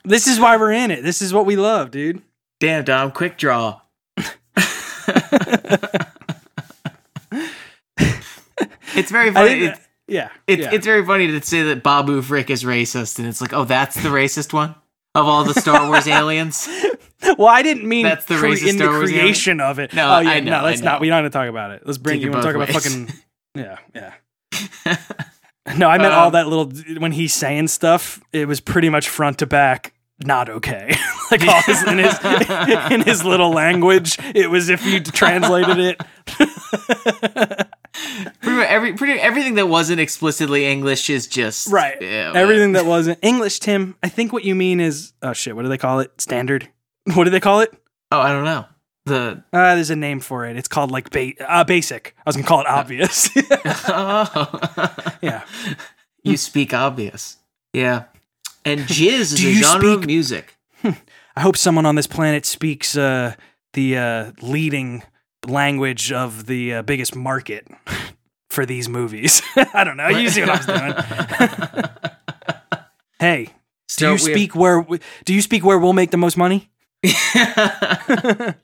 [0.05, 1.03] this is why we're in it.
[1.03, 2.21] This is what we love, dude.
[2.61, 3.81] Damn, Dom, quick draw.
[8.95, 9.73] it's very funny.
[10.13, 10.71] Yeah, it's, yeah.
[10.73, 13.97] it's very funny to say that Babu Frick is racist, and it's like, oh, that's
[13.97, 14.75] the racist one
[15.15, 16.69] of all the Star Wars aliens.
[17.39, 19.21] well, I didn't mean That's the cre- racist in the Wars alien.
[19.25, 19.93] creation of it.
[19.93, 21.01] No, oh, yeah, I know, no, let's not.
[21.01, 21.83] We don't want to talk about it.
[21.87, 22.17] Let's bring.
[22.17, 23.13] Take You want to talk about fucking.
[23.55, 24.97] Yeah, yeah.
[25.77, 28.21] No, I meant all Um, that little when he's saying stuff.
[28.33, 29.92] It was pretty much front to back.
[30.25, 30.95] Not okay.
[31.31, 32.19] like his, in his
[32.93, 36.01] in his little language, it was if you translated it.
[38.41, 42.01] pretty much every pretty everything that wasn't explicitly English is just Right.
[42.01, 43.97] Yeah, Everything that wasn't English, Tim.
[44.03, 45.57] I think what you mean is oh shit.
[45.57, 46.13] What do they call it?
[46.21, 46.69] Standard.
[47.15, 47.73] What do they call it?
[48.11, 48.67] Oh, I don't know.
[49.07, 50.57] The Uh, there's a name for it.
[50.57, 52.15] It's called like ba- uh, basic.
[52.19, 53.29] I was gonna call it obvious.
[53.89, 55.45] oh, yeah.
[56.23, 57.39] you speak obvious.
[57.73, 58.05] Yeah,
[58.65, 60.57] and jizz is a genre of music.
[60.85, 63.35] I hope someone on this planet speaks uh,
[63.73, 65.03] the uh, leading
[65.47, 67.67] language of the uh, biggest market
[68.51, 69.41] for these movies.
[69.75, 70.09] I don't know.
[70.09, 71.85] You see what I was doing?
[73.21, 73.49] hey,
[73.97, 74.87] do you we- speak where?
[75.25, 76.71] Do you speak where we'll make the most money?
[77.05, 78.55] right,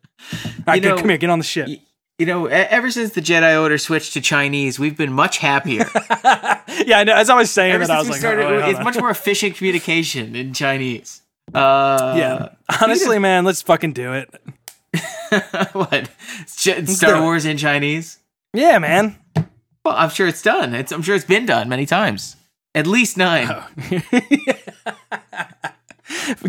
[0.74, 0.98] You good.
[0.98, 1.68] come here, get on the ship.
[1.68, 1.80] y-
[2.18, 5.86] You know, ever since the Jedi Order switched to Chinese, we've been much happier.
[5.94, 7.14] yeah, I know.
[7.14, 9.08] As I was saying Ever that, I was like, started, oh, wait, it's much more
[9.08, 11.22] efficient communication in Chinese.
[11.54, 12.48] Uh, yeah.
[12.82, 14.34] Honestly, man, let's fucking do it.
[15.72, 16.10] what?
[16.46, 17.22] Star.
[17.22, 18.18] Wars in Chinese?
[18.52, 19.16] Yeah, man.
[19.84, 20.74] Well, I'm sure it's done.
[20.74, 22.34] It's, I'm sure it's been done many times.
[22.74, 23.46] At least nine.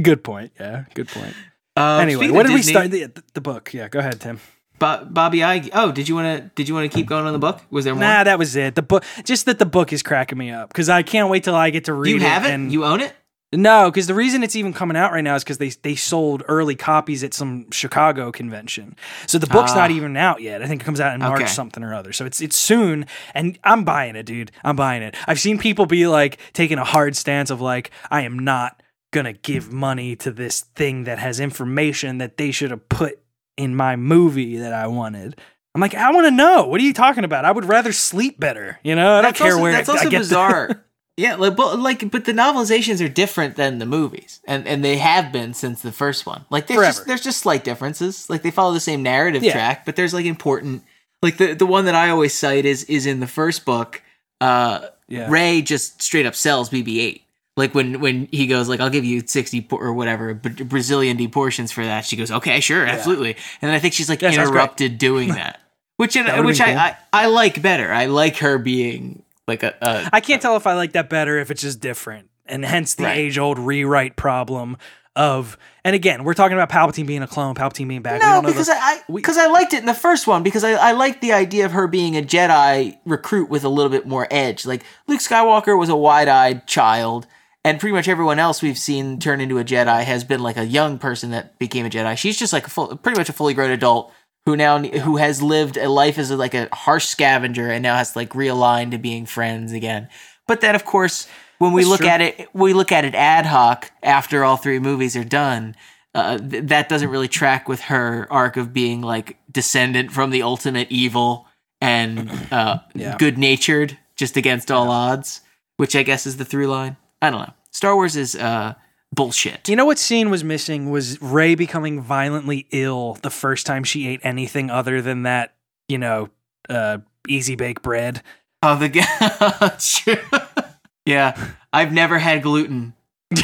[0.01, 0.51] good point.
[0.59, 1.35] Yeah, good point.
[1.77, 3.71] Uh, anyway, what did we start the, the book?
[3.71, 4.39] Yeah, go ahead, Tim.
[4.79, 5.69] Bo- Bobby Ige.
[5.73, 6.49] Oh, did you want to?
[6.55, 7.61] Did you want to keep going on the book?
[7.69, 8.01] Was there more?
[8.03, 8.75] Nah, that was it.
[8.75, 11.55] The book, just that the book is cracking me up because I can't wait till
[11.55, 12.21] I get to read it.
[12.21, 12.51] you have it.
[12.51, 13.13] and- You own it.
[13.51, 16.43] No, because the reason it's even coming out right now is because they they sold
[16.47, 18.95] early copies at some Chicago convention.
[19.25, 19.75] So the book's Ah.
[19.75, 20.61] not even out yet.
[20.61, 21.49] I think it comes out in March Okay.
[21.49, 22.13] something or other.
[22.13, 24.51] So it's it's soon, and I'm buying it, dude.
[24.63, 25.15] I'm buying it.
[25.27, 29.33] I've seen people be like taking a hard stance of like, I am not gonna
[29.33, 33.17] give money to this thing that has information that they should have put
[33.59, 35.39] in my movie that I wanted.
[35.75, 36.65] I'm like, I want to know.
[36.67, 37.45] What are you talking about?
[37.45, 38.79] I would rather sleep better.
[38.83, 40.85] You know, I don't care also, where That's I also get the- bizarre.
[41.17, 44.97] yeah, like, but like, but the novelizations are different than the movies, and and they
[44.97, 46.45] have been since the first one.
[46.49, 46.91] Like, there's Forever.
[46.93, 48.29] just there's just slight differences.
[48.29, 49.51] Like, they follow the same narrative Yeah.
[49.53, 50.83] track, but there's like important.
[51.21, 54.01] Like the the one that I always cite is is in the first book.
[54.41, 55.29] Uh, yeah.
[55.29, 57.21] Rey just straight up sells BB-8.
[57.59, 61.17] Like when when he goes like I'll give you sixty por- or whatever B- Brazilian
[61.17, 62.05] D portions for that.
[62.05, 63.33] She goes okay sure absolutely.
[63.61, 65.59] And then I think she's like interrupted doing that,
[65.97, 67.91] which That which I, I I like better.
[67.93, 71.37] I like her being like a, a I can't tell if I like that better
[71.37, 73.17] if it's just different, and hence the Right.
[73.17, 74.77] age old rewrite problem
[75.15, 75.57] of.
[75.85, 78.21] And again, we're talking about Palpatine being a clone, Palpatine being bad.
[78.21, 80.43] No, don't know because the, I we- because I, liked it in the first one
[80.43, 83.89] because I, I liked the idea of her being a Jedi recruit with a little
[83.89, 84.65] bit more edge.
[84.65, 87.25] Like Luke Skywalker was a wide-eyed child,
[87.65, 90.65] and pretty much everyone else we've seen turn into a Jedi has been like a
[90.65, 92.17] young person that became a Jedi.
[92.17, 94.11] She's just like a full, pretty much a fully grown adult
[94.45, 97.95] who now who has lived a life as a, like a harsh scavenger and now
[97.95, 100.07] has to like realign to being friends again.
[100.47, 101.27] But then, of course,
[101.59, 102.09] when we That's look true.
[102.09, 105.75] at it, we look at it ad hoc after all three movies are done.
[106.15, 110.41] Uh, th- that doesn't really track with her arc of being like descendant from the
[110.41, 111.45] ultimate evil
[111.81, 113.15] and uh, Yeah.
[113.19, 115.41] good natured, just against all odds,
[115.77, 116.97] which I guess is the through line.
[117.21, 117.53] I don't know.
[117.71, 118.73] Star Wars is uh,
[119.13, 119.67] bullshit.
[119.69, 124.07] you know what scene was missing was Rey becoming violently ill the first time she
[124.07, 125.53] ate anything other than that,
[125.87, 126.29] you know,
[126.69, 128.21] uh, easy bake bread.
[128.63, 130.65] Oh, the guy.
[131.05, 132.93] Yeah, I've never had gluten.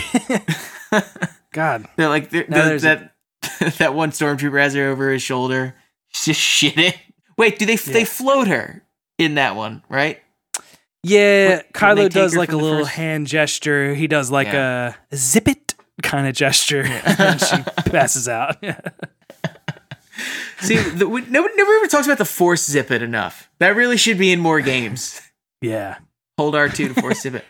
[1.52, 2.78] God, They're like they're, the-
[3.62, 5.76] that that one stormtrooper has her over his shoulder.
[6.14, 6.98] Just shit it.
[7.38, 7.94] Wait, do they Yeah.
[7.94, 8.84] they float her
[9.18, 9.84] in that one?
[9.90, 10.22] Right?
[11.10, 11.50] Yeah.
[11.56, 13.94] When Kylo does like a little first- hand gesture.
[13.94, 17.58] He does like a zip it kind of gesture, and she
[17.90, 18.58] passes out.
[20.62, 23.50] See, the, we, nobody never ever talks about the force zip it enough.
[23.60, 25.22] That really should be in more games.
[25.62, 25.98] yeah,
[26.38, 27.46] Hold R two to force zip it.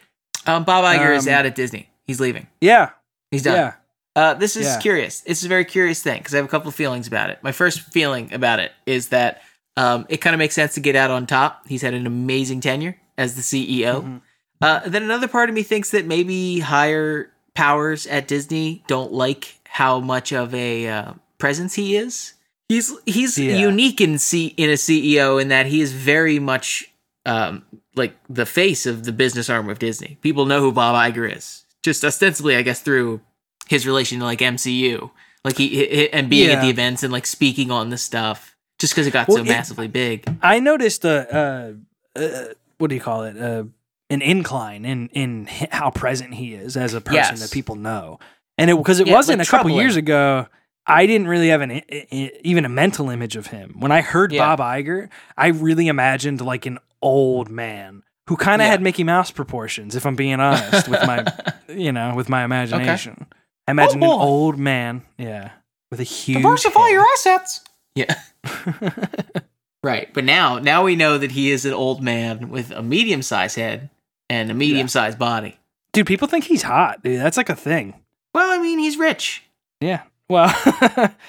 [0.45, 1.89] Um, Bob Iger is Um, out at Disney.
[2.05, 2.47] He's leaving.
[2.61, 2.89] yeah,
[3.31, 3.55] He's done.
[3.55, 3.73] yeah.
[4.15, 4.79] Uh, this is Yeah.
[4.79, 5.21] curious.
[5.21, 7.39] This is a very curious thing because I have a couple feelings about it.
[7.43, 9.41] My first feeling about it is that
[9.77, 11.67] um, it kind of makes sense to get out on top.
[11.67, 14.01] He's had an amazing tenure as the CEO.
[14.01, 14.21] Mhm.
[14.61, 19.59] Uh, then another part of me thinks that maybe higher powers at Disney don't like
[19.67, 22.33] how much of a uh, presence he is.
[22.69, 23.57] He's he's Yeah.
[23.57, 26.89] unique in C in a CEO in that he is very much
[27.25, 27.63] um,
[27.95, 30.17] like the face of the business arm of Disney.
[30.21, 33.21] People know who Bob Iger is, just ostensibly, I guess, through
[33.67, 35.09] his relation to like MCU,
[35.43, 38.93] like he, he and being at the events and like speaking on the stuff, just
[38.93, 40.25] because it got Well, so it- massively big.
[40.41, 41.75] I noticed a
[42.15, 42.45] uh, uh,
[42.77, 43.37] what do you call it?
[43.37, 43.63] Uh,
[44.09, 47.41] an incline in in how present he is as a person Yes.
[47.41, 48.19] that people know,
[48.57, 49.81] and it because it Yeah, wasn't like a couple troubling.
[49.83, 50.47] years ago.
[50.87, 53.77] I didn't really have an i- i- even a mental image of him.
[53.79, 54.55] When I heard Yeah.
[54.55, 58.71] Bob Iger, I really imagined like an old man who kind of Yeah.
[58.71, 59.95] had Mickey Mouse proportions.
[59.95, 61.25] If I'm being honest with my,
[61.67, 63.25] you know, with my imagination,
[63.67, 65.49] I imagined an old man, yeah,
[65.89, 66.43] with a huge.
[66.43, 66.91] Diversify head.
[66.91, 67.61] your assets.
[67.95, 68.15] Yeah.
[69.85, 70.13] right.
[70.13, 73.55] But now, now we know that he is an old man with a medium sized
[73.55, 73.89] head
[74.29, 75.57] and a medium sized body.
[75.93, 77.03] Dude, people think he's hot.
[77.03, 77.93] Dude, that's like a thing.
[78.33, 79.43] Well, I mean, he's rich.
[79.79, 80.01] Yeah.
[80.29, 80.53] Well,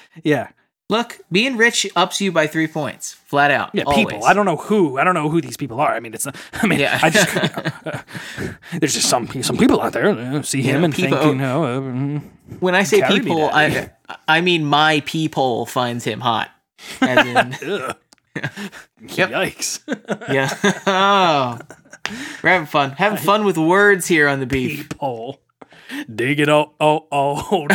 [0.23, 0.49] yeah.
[0.89, 3.71] Look, being rich ups you by three points, flat out.
[3.73, 4.05] Yeah, always.
[4.05, 4.23] people.
[4.25, 4.97] I don't know who.
[4.97, 5.93] I don't know who these people are.
[5.93, 6.35] I mean, it's not.
[6.53, 6.97] I mean, Yeah.
[7.03, 7.27] I just.
[8.79, 11.35] there's just some some people out there uh, see him Yeah, and people- think, you
[11.35, 12.21] know, uh, mm,
[12.61, 13.91] When I say people, I.
[14.27, 16.49] I mean my people finds him hot.
[17.01, 17.25] As
[17.61, 17.93] in.
[18.99, 19.29] Yep.
[19.29, 19.79] Yikes.
[20.33, 20.49] yeah.
[20.87, 21.59] oh.
[22.41, 22.91] We're having fun.
[22.91, 24.89] Having fun with words here on the beef.
[24.89, 25.39] Peephole.
[26.13, 27.67] Dig it oh oh oh.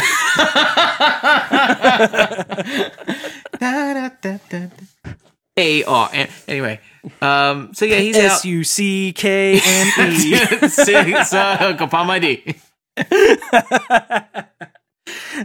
[5.56, 6.10] A R.
[6.48, 6.80] Anyway,
[7.20, 8.44] um, so yeah, he's S.
[8.44, 10.68] U C K M E.
[10.68, 12.56] so, upon my D.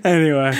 [0.04, 0.52] Anyway,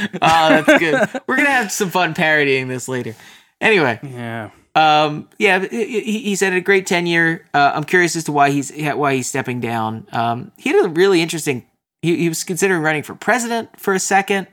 [0.20, 1.08] that's good.
[1.26, 3.14] We're gonna have some fun parodying this later.
[3.60, 4.50] Anyway, yeah.
[4.74, 7.46] um, yeah, he, he he said a great tenure.
[7.54, 10.06] Uh, I'm curious as to why he's why he's stepping down.
[10.12, 11.66] Um, he had a really interesting.
[12.02, 14.48] He, he was considering running for president for a second.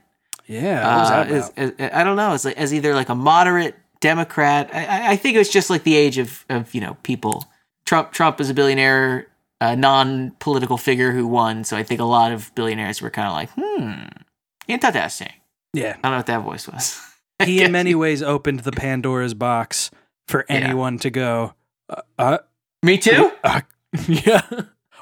[0.45, 0.81] Yeah.
[0.87, 4.69] Uh, as, as- I don't know, as, as either like a moderate Democrat.
[4.73, 7.45] I- I, think it was just like the age of, of you know people.
[7.85, 9.27] Trump Trump is a billionaire,
[9.61, 11.63] a non-political figure who won.
[11.63, 14.21] So I think a lot of billionaires were kind of like, hmm,
[14.69, 15.31] interesting.
[15.73, 15.97] yeah.
[15.97, 16.99] I don't know what that voice was.
[17.45, 19.91] He in many ways opened the Pandora's box
[20.27, 20.55] for Yeah.
[20.57, 21.53] anyone to go.
[21.89, 22.37] Uh, uh,
[22.83, 23.31] Me too.
[23.45, 23.61] uh,
[24.07, 24.41] yeah.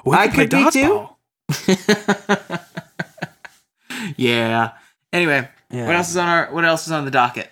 [0.04, 1.08] We I could be too.
[4.16, 4.72] yeah.
[5.12, 5.86] Anyway, Yeah.
[5.86, 6.46] what else is on our?
[6.52, 7.50] What else is on the docket?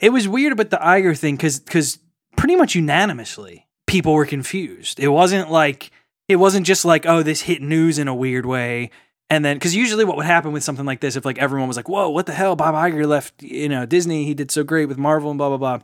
[0.00, 1.98] It was weird about the Iger thing cuz because
[2.36, 5.00] pretty much unanimously people were confused.
[5.00, 5.90] It wasn't like
[6.28, 8.90] it wasn't just like oh this hit news in a weird way,
[9.30, 11.76] and then because usually what would happen with something like this if like everyone was
[11.76, 14.86] like whoa what the hell Bob Iger left you know Disney he did so great
[14.86, 15.78] with Marvel and blah blah blah,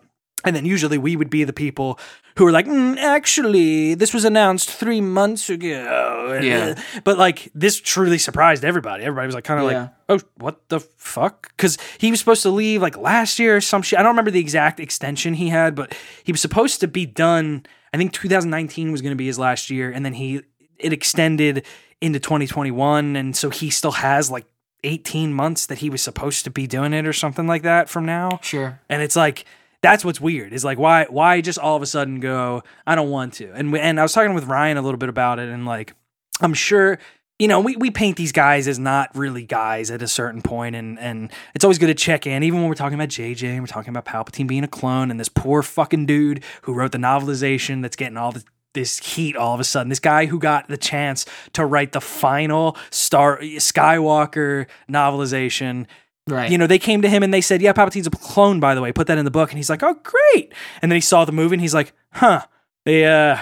[0.44, 1.98] and then usually we would be the people
[2.36, 6.74] who were like mm, actually this was announced three months ago Yeah.
[7.04, 9.80] but like this truly surprised everybody everybody was like kind of Yeah.
[9.80, 11.48] like oh, what the fuck?
[11.56, 13.98] Because he was supposed to leave like last year or some shit.
[13.98, 17.66] I don't remember the exact extension he had, but he was supposed to be done.
[17.92, 20.42] I think 2019 was going to be his last year, and then he
[20.78, 21.64] it extended
[22.00, 24.46] into 2021, and so he still has like
[24.84, 28.04] 18 months that he was supposed to be doing it or something like that from
[28.04, 28.38] now.
[28.42, 28.80] Sure.
[28.88, 29.44] And it's like
[29.82, 33.10] that's what's weird is like why why just all of a sudden go I don't
[33.10, 33.52] want to.
[33.52, 35.94] And we- and I was talking with Ryan a little bit about it, and like
[36.40, 36.98] I'm sure
[37.38, 40.74] you know, we, we paint these guys as not really guys at a certain point,
[40.74, 43.60] and and it's always good to check in, even when we're talking about JJ and
[43.60, 46.98] we're talking about Palpatine being a clone, and this poor fucking dude who wrote the
[46.98, 48.42] novelization that's getting all the,
[48.76, 49.88] this heat all of a sudden.
[49.88, 55.86] This guy who got the chance to write the final Star Skywalker novelization.
[56.28, 56.50] Right.
[56.50, 58.80] You know, they came to him and they said, "Yeah, Palpatine's a clone, by the
[58.82, 58.92] way.
[58.92, 61.32] Put that in the book." And he's like, "Oh, great!" And then he saw the
[61.32, 62.42] movie and he's like, "Huh?
[62.84, 63.38] They uh."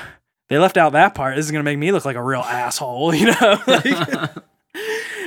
[0.51, 1.37] They left out that part.
[1.37, 3.63] This is gonna make me look like a real asshole, you know.
[3.67, 3.85] Like-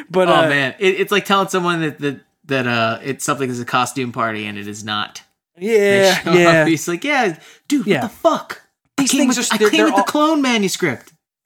[0.10, 3.50] but oh uh, man, it, it's like telling someone that that that uh, it's something
[3.50, 5.24] is a costume party and it is not.
[5.58, 6.62] Yeah, yeah.
[6.62, 8.02] up, He's like, yeah, dude, Yeah.
[8.04, 8.62] what the fuck?
[8.98, 11.14] I These came things with, are- I they're- came with all- the clone manuscript.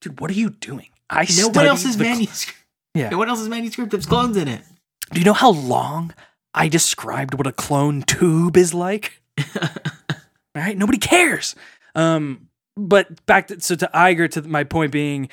[0.00, 0.88] Dude, what are you doing?
[1.10, 2.58] I No one else's manuscript.
[2.94, 3.08] Yeah.
[3.10, 4.60] No one else's manuscript has clones in it.
[5.12, 6.14] Do you know how long
[6.54, 9.20] I described what a clone tube is like?
[9.38, 9.68] All
[10.54, 11.54] right, nobody cares.
[11.94, 15.28] Um, but back to so to Iger, to my point being,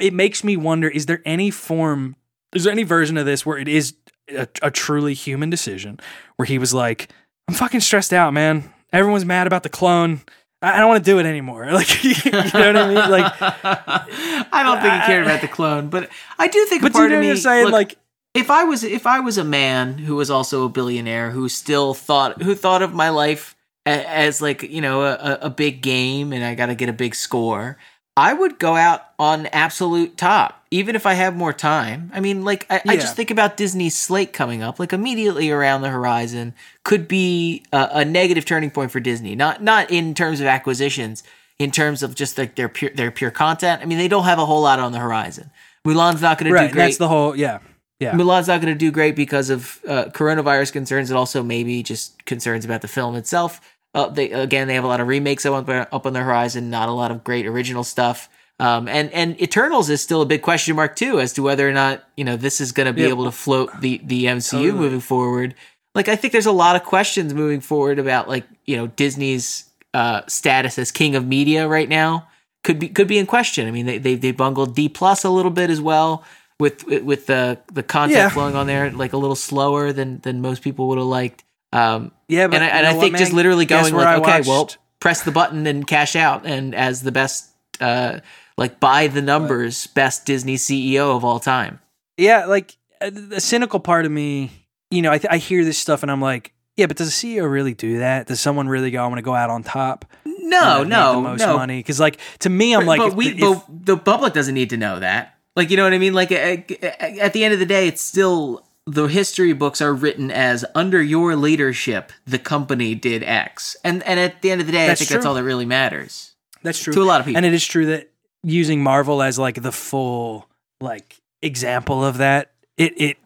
[0.00, 2.16] it makes me wonder: is there any form?
[2.54, 3.94] Is there any version of this where it is
[4.28, 5.98] a, a truly human decision,
[6.36, 7.08] where he was like,
[7.48, 8.72] "I'm fucking stressed out, man.
[8.94, 10.22] Everyone's mad about the clone.
[10.62, 13.10] I, don't want to do it anymore." Like, you know what I mean?
[13.10, 17.10] Like, I don't think he cared about the clone, but I do think but part
[17.10, 17.36] you know of me.
[17.36, 17.64] Saying?
[17.64, 17.98] look, like,
[18.34, 21.94] if I was if I was a man who was also a billionaire who still
[21.94, 23.54] thought who thought of my life
[23.86, 26.92] a- as like you know a, a big game and I got to get a
[26.92, 27.78] big score,
[28.16, 32.10] I would go out on absolute top, even if I have more time.
[32.12, 35.82] I mean, like I, I just think about Disney's slate coming up, like immediately around
[35.82, 39.36] the horizon could be a, a negative turning point for Disney.
[39.36, 41.22] Not not in terms of acquisitions,
[41.60, 43.82] in terms of just like their pure their pure content.
[43.82, 45.52] I mean, they don't have a whole lot on the horizon.
[45.86, 46.86] Mulan's not going to do great.
[46.86, 47.36] That's the whole.
[47.36, 47.60] Yeah,
[48.00, 48.12] yeah.
[48.14, 52.24] Mulan's not going to do great because of uh, coronavirus concerns and also maybe just
[52.24, 53.60] concerns about the film itself.
[53.94, 56.68] Uh, they again, they have a lot of remakes up on, up on the horizon,
[56.68, 58.28] not a lot of great original stuff.
[58.60, 61.72] Um, and and Eternals is still a big question mark too as to whether or
[61.72, 63.08] not you know this is going to be Yeah.
[63.08, 64.72] able to float the the MCU Totally.
[64.72, 65.54] moving forward.
[65.94, 69.64] Like I think there's a lot of questions moving forward about like you know Disney's
[69.92, 72.28] uh, status as king of media right now
[72.62, 73.66] could be could be in question.
[73.66, 76.24] I mean they they, they bungled D plus a little bit as well
[76.60, 78.28] with with the the content Yeah.
[78.28, 81.42] flowing on there like a little slower than than most people would have liked.
[81.72, 83.36] Um, Yeah, but and I, you and know I what, think just man?
[83.36, 87.50] literally going like, okay, well, press the button and cash out, and as the best,
[87.80, 88.20] uh,
[88.56, 91.80] like by the numbers, best Disney CEO of all time.
[92.16, 94.50] yeah, like uh, the cynical part of me,
[94.90, 97.26] you know, I, th- I hear this stuff and I'm like, yeah, but does a
[97.26, 98.26] CEO really do that?
[98.26, 100.04] Does someone really go, I want to go out on top?
[100.26, 101.56] No, no, the most no.
[101.56, 101.78] money?
[101.78, 104.70] Because like to me, I'm like, but if- we, if- but the public doesn't need
[104.70, 105.36] to know that.
[105.56, 106.14] Like, you know what I mean?
[106.14, 110.64] Like, at, the end of the day, it's still the history books are written as
[110.74, 114.88] under your leadership, the company did X, and and at the end of the day,
[114.88, 116.92] That's I think that's all that really matters that's true.
[116.92, 117.36] to a lot of people.
[117.36, 118.10] And it is true that
[118.44, 120.46] using Marvel as like the full
[120.80, 123.16] like example of that it it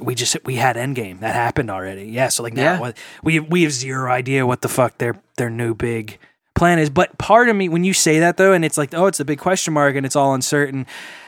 [0.00, 2.04] we just we had Endgame that happened already.
[2.04, 2.92] Yeah, so like now Yeah.
[3.22, 6.18] we we have zero idea what the fuck their their new big
[6.54, 6.88] plan is.
[6.90, 9.24] But part of me when you say that though, and it's like oh, it's a
[9.24, 10.86] big question mark and it's all uncertain.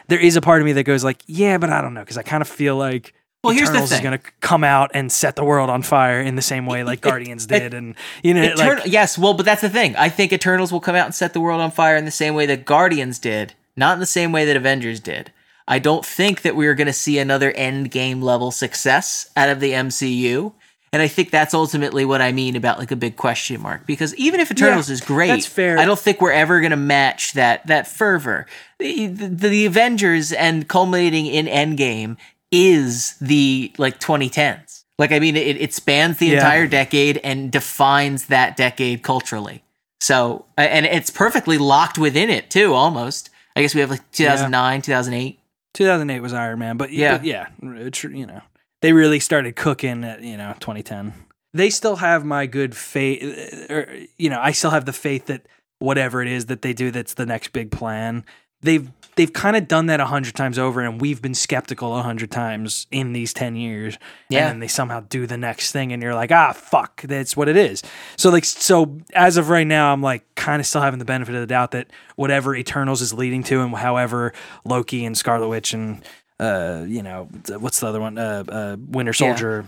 [0.08, 2.18] There is a part of me that goes like yeah, but I don't know because
[2.18, 3.14] I kind of feel like.
[3.44, 6.20] Well, here's the Eternals is going to come out and set the world on fire
[6.20, 9.62] in the same way like Guardians did, and you know, like yes, well, but that's
[9.62, 9.94] the thing.
[9.96, 12.34] I think Eternals will come out and set the world on fire in the same
[12.34, 15.32] way that Guardians did, not in the same way that Avengers did.
[15.68, 19.50] I don't think that we are going to see another end game level success out
[19.50, 20.54] of the MCU.
[20.90, 23.86] And I think that's ultimately what I mean about like a big question mark.
[23.86, 25.78] Because even if Eternals Yeah, is great, that's fair.
[25.78, 28.46] I don't think we're ever going to match that that fervor.
[28.78, 32.16] The, the, the Avengers and culminating in Endgame
[32.50, 34.84] is the like 2010s.
[34.98, 36.34] Like I mean, it, it spans the Yeah.
[36.34, 39.62] entire decade and defines that decade culturally.
[40.00, 42.74] So and it's perfectly locked within it too.
[42.74, 43.30] Almost.
[43.56, 45.38] I guess we have like 2009, 2008.
[45.74, 47.20] 2008 was Iron Man, but Yeah.
[47.22, 48.40] yeah, yeah, you know,
[48.82, 51.12] they really started cooking at you know 2010.
[51.54, 53.22] They still have my good faith,
[53.70, 55.42] or you know, I still have the faith that
[55.78, 58.24] whatever it is that they do, that's the next big plan.
[58.62, 58.88] They've
[59.18, 62.30] they've kind of done that a hundred times over, and we've been skeptical a hundred
[62.30, 63.98] times in these 10 years.
[64.30, 64.40] Yeah.
[64.40, 67.48] and then they somehow do the next thing, and you're like, ah, fuck, that's what
[67.48, 67.82] it is.
[68.16, 71.34] So like, so as of right now, I'm like kind of still having the benefit
[71.34, 74.32] of the doubt that whatever Eternals is leading to, and however
[74.64, 76.02] Loki and Scarlet Witch and
[76.40, 78.16] uh, you know, what's the other one?
[78.16, 79.64] Uh, uh, Winter Yeah.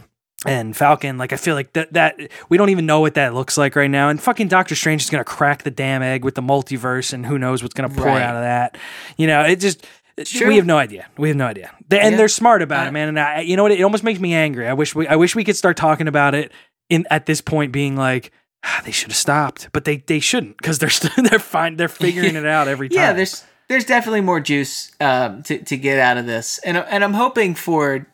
[0.47, 1.19] And Falcon.
[1.19, 2.17] Like, I feel like that that
[2.49, 4.09] we don't even know what that looks like right now.
[4.09, 7.39] And fucking Doctor Strange is gonna crack the damn egg with the multiverse, and who
[7.39, 8.23] knows what's gonna pour Right.
[8.23, 8.79] out of that.
[9.19, 9.87] You know, it just.
[10.25, 10.49] True.
[10.49, 11.07] We have no idea.
[11.17, 12.19] We have no idea, they, and Yeah.
[12.19, 13.09] they're smart about it, man.
[13.09, 13.73] And I, you know what?
[13.73, 14.67] It almost makes me angry.
[14.69, 16.53] I wish we, I wish we could start talking about it
[16.91, 18.31] in at this point, being like,
[18.63, 21.77] ah, they should have stopped, but they, they shouldn't because they're st- they're fine.
[21.77, 22.97] They're figuring it out every time.
[22.99, 27.03] Yeah, there's there's definitely more juice um, to to get out of this, and and
[27.03, 28.07] I'm hoping for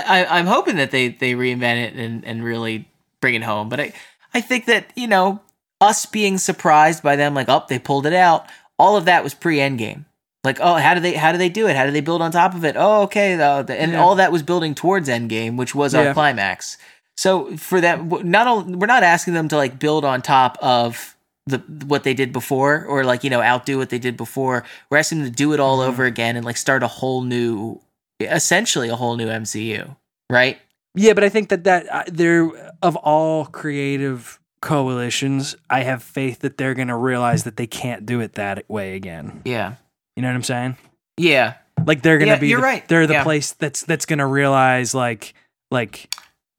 [0.00, 2.88] I, I I'm hoping that they they reinvent it and and really
[3.20, 3.68] bring it home.
[3.68, 3.92] But I
[4.32, 5.40] I think that you know
[5.80, 8.46] us being surprised by them like oh they pulled it out,
[8.78, 10.04] all of that was pre Endgame.
[10.42, 11.76] Like oh how do they how do they do it?
[11.76, 12.76] How do they build on top of it?
[12.78, 14.02] Oh okay, the, and Yeah.
[14.02, 16.08] all that was building towards Endgame, which was Yeah.
[16.08, 16.76] our climax.
[17.16, 21.16] So for that, not all, we're not asking them to like build on top of
[21.46, 24.64] the what they did before, or like you know outdo what they did before.
[24.90, 25.88] We're asking them to do it all Mhm.
[25.88, 27.80] over again and like start a whole new,
[28.20, 29.96] essentially a whole new MCU,
[30.30, 30.58] right?
[30.94, 32.50] Yeah, but I think that that uh, they're
[32.82, 38.06] of all creative coalitions, I have faith that they're going to realize that they can't
[38.06, 39.42] do it that way again.
[39.44, 39.74] Yeah,
[40.16, 40.76] You know what I'm saying?
[41.16, 41.54] yeah,
[41.86, 42.88] Like they're going to Yeah, be you're the, right.
[42.88, 43.22] they're the Yeah.
[43.24, 45.34] place that's that's going to realize like
[45.70, 46.08] like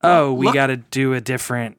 [0.03, 1.77] oh, we got to do a different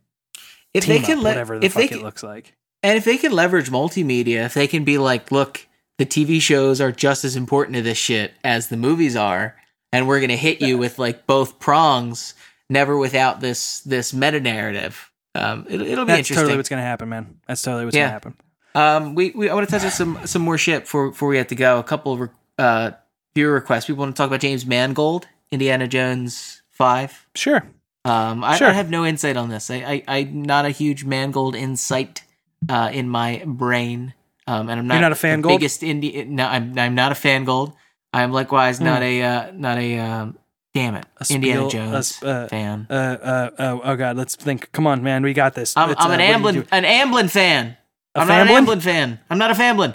[0.74, 2.54] if team they can up, let, whatever the if fuck they it looks like.
[2.82, 5.66] and if they can leverage multimedia, if they can be like, look,
[5.98, 9.56] the TV shows are just as important to this shit as the movies are,
[9.92, 12.34] and we're gonna hit you with like both prongs,
[12.70, 15.10] never without this this meta narrative.
[15.34, 16.36] Um, it, it'll be That's interesting.
[16.36, 17.38] totally what's going to happen, man.
[17.46, 18.08] That's totally what's Yeah.
[18.08, 18.34] going to happen.
[18.74, 21.36] Um, we, we I want to touch on some some more shit before before we
[21.36, 21.78] have to go.
[21.78, 22.90] A couple of uh
[23.34, 23.84] viewer requests.
[23.86, 27.26] People want to talk about James Mangold, Indiana Jones Five.
[27.34, 27.66] Sure.
[28.06, 28.68] Um, I, Sure.
[28.68, 29.70] I have no insight on this.
[29.70, 32.22] I, I I'm not a huge Mangold insight
[32.68, 34.14] uh in my brain.
[34.46, 35.58] Um, and I'm not, You're not a fan Gold?
[35.58, 36.26] biggest indie.
[36.26, 37.72] No, I'm I'm not a fan gold.
[38.16, 40.38] I'm likewise not a uh, not a um,
[40.72, 41.04] damn it.
[41.20, 42.86] A Indiana spiel- a Jones sp- uh, fan.
[42.88, 44.72] Uh, uh, uh, oh god, let's think.
[44.72, 45.76] Come on, man, we got this.
[45.76, 47.76] I'm, I'm uh, an Amblin an Amblin fan.
[48.14, 48.56] A I'm not Famblin?
[48.58, 49.18] an Amblin fan.
[49.28, 49.94] I'm not a Famblin.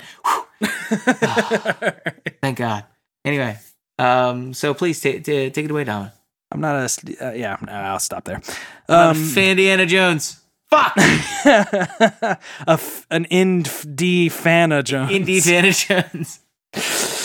[0.62, 2.32] Do?
[2.42, 2.84] Thank God.
[3.26, 3.58] Anyway,
[3.98, 6.12] um, so please ta- ta- take it away, Dom.
[6.52, 8.42] I'm not a Uh, yeah, I'll stop there.
[8.90, 10.40] I'm a Um, fan Indiana Jones.
[10.70, 10.94] Fuck.
[11.46, 15.12] a f- an indie fana Jones.
[15.12, 15.74] Indie Fanta
[16.14, 16.40] Jones.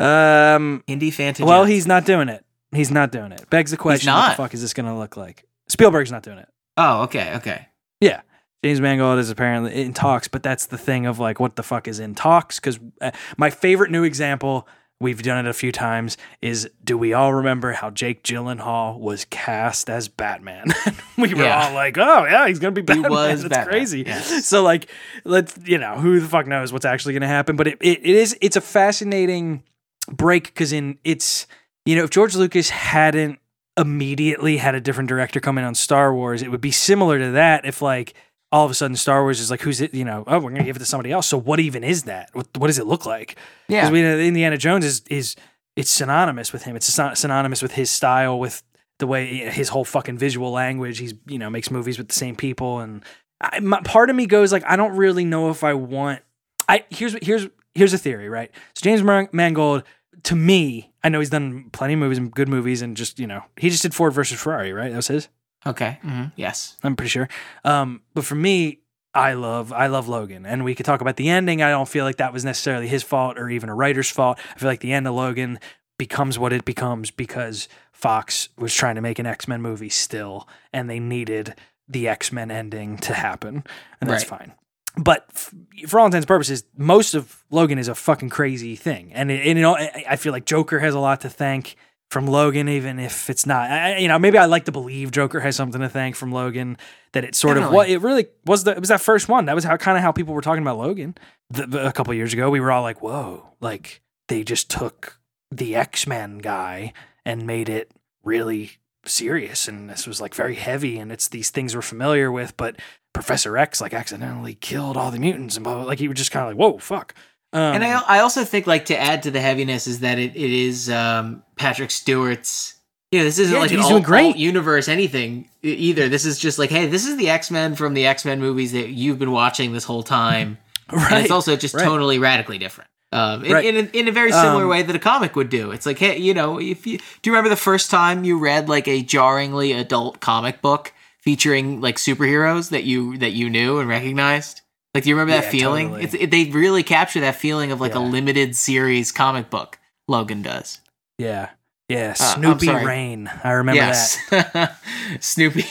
[0.00, 0.82] Um.
[0.88, 1.44] Indie Fantasy.
[1.44, 2.44] Well, he's not doing it.
[2.72, 3.48] He's not doing it.
[3.50, 4.30] Begs the question: What not.
[4.30, 5.44] the fuck is this going to look like?
[5.68, 6.48] Spielberg's not doing it.
[6.76, 7.66] Oh, okay, okay.
[8.00, 8.22] Yeah.
[8.64, 11.88] James Mangold is apparently in talks, but that's the thing of like, what the fuck
[11.88, 12.58] is in talks?
[12.60, 14.68] Because uh, my favorite new example,
[15.00, 19.24] we've done it a few times, is do we all remember how Jake Gyllenhaal was
[19.30, 20.66] cast as Batman?
[21.16, 21.68] we were Yeah.
[21.68, 23.10] all like, oh, yeah, he's going to be Batman.
[23.10, 24.02] was That's Batman, crazy.
[24.06, 24.46] yes.
[24.46, 24.90] So, like,
[25.24, 27.56] let's, you know, who the fuck knows what's actually going to happen?
[27.56, 29.62] But it, it, it is, it's a fascinating
[30.08, 31.46] break because in it's,
[31.84, 33.38] you know, if George Lucas hadn't
[33.76, 37.32] immediately had a different director come in on Star Wars, it would be similar to
[37.32, 38.14] that if like
[38.52, 40.64] all of a sudden Star Wars is like who's it, you know, oh, we're gonna
[40.64, 41.26] give it to somebody else.
[41.26, 42.30] So what even is that?
[42.32, 43.36] What what does it look like?
[43.68, 43.82] Yeah.
[43.82, 45.36] Because we know Indiana Jones is is
[45.76, 46.76] it's synonymous with him.
[46.76, 48.62] It's synonymous with his style, with
[48.98, 50.98] the way eh, his whole fucking visual language.
[50.98, 53.04] He's you know makes movies with the same people, and
[53.40, 56.20] I, my, part of me goes like I don't really know if I want.
[56.68, 57.48] I here's here's
[57.80, 58.50] here's a theory, right?
[58.74, 59.02] So James
[59.32, 59.82] Mangold
[60.24, 63.26] to me, I know he's done plenty of movies and good movies, and just you
[63.26, 64.90] know, he just did Ford versus Ferrari, right?
[64.90, 65.28] That was his.
[65.66, 65.98] Okay.
[66.02, 66.76] hmm Yes.
[66.82, 67.28] I'm pretty sure.
[67.64, 68.80] Um, but for me,
[69.14, 71.62] I love I love Logan, and we could talk about the ending.
[71.62, 74.38] I don't feel like that was necessarily his fault or even a writer's fault.
[74.54, 75.58] I feel like the end of Logan
[75.98, 80.46] becomes what it becomes because Fox was trying to make an X Men movie still,
[80.72, 81.54] and they needed
[81.88, 83.64] the X Men ending to happen,
[84.00, 84.38] and that's Right.
[84.40, 84.52] fine.
[84.96, 85.54] But f-
[85.86, 89.46] for all intents and purposes, most of Logan is a fucking crazy thing, and it,
[89.46, 91.76] and know, I feel like Joker has a lot to thank
[92.10, 93.70] from Logan, even if it's not.
[93.70, 96.76] I, you know, maybe I like to believe Joker has something to thank from Logan.
[97.12, 98.64] That it sort of what it really was.
[98.64, 99.44] The, it was that first one.
[99.46, 101.14] That was how kind of how people were talking about Logan
[101.50, 102.50] the, the- a couple years ago.
[102.50, 105.18] We were all like, "Whoa!" Like they just took
[105.52, 106.92] the X Men guy
[107.24, 107.92] and made it
[108.24, 108.72] really
[109.06, 112.76] serious, and this was like very heavy, and it's these things we're familiar with, but
[113.12, 115.88] Professor X like accidentally killed all the mutants, and blah, blah, blah.
[115.88, 117.14] like he was just kind of like, "Whoa, fuck."
[117.52, 120.36] Um, And I, I also think like to add to the heaviness is that it,
[120.36, 122.76] it is um, Patrick Stewart's.
[123.10, 124.24] Yeah, this isn't Yeah, like an alt, great.
[124.24, 126.08] alt universe anything either.
[126.08, 128.70] This is just like, hey, this is the X Men from the X Men movies
[128.72, 130.58] that you've been watching this whole time,
[130.92, 131.10] right.
[131.12, 131.84] and it's also just right.
[131.84, 132.88] tonally radically different.
[133.12, 133.64] Um, in, Right.
[133.64, 135.72] in, a, in a very similar Um, way that a comic would do.
[135.72, 138.68] It's like, hey, you know, if you do you remember the first time you read
[138.68, 140.92] like a jarringly adult comic book
[141.22, 144.62] featuring like superheroes that you that you knew and recognized?
[144.94, 145.88] Like, do you remember that Yeah, feeling?
[145.90, 146.04] totally.
[146.04, 149.78] It's it, they really capture that feeling of like a limited series comic book.
[150.08, 150.80] Logan does.
[151.18, 151.50] yeah,
[151.88, 152.10] yeah.
[152.18, 152.84] Uh, Snoopy sorry.
[152.84, 153.30] Rain.
[153.44, 154.76] I remember that.
[155.20, 155.64] Snoopy.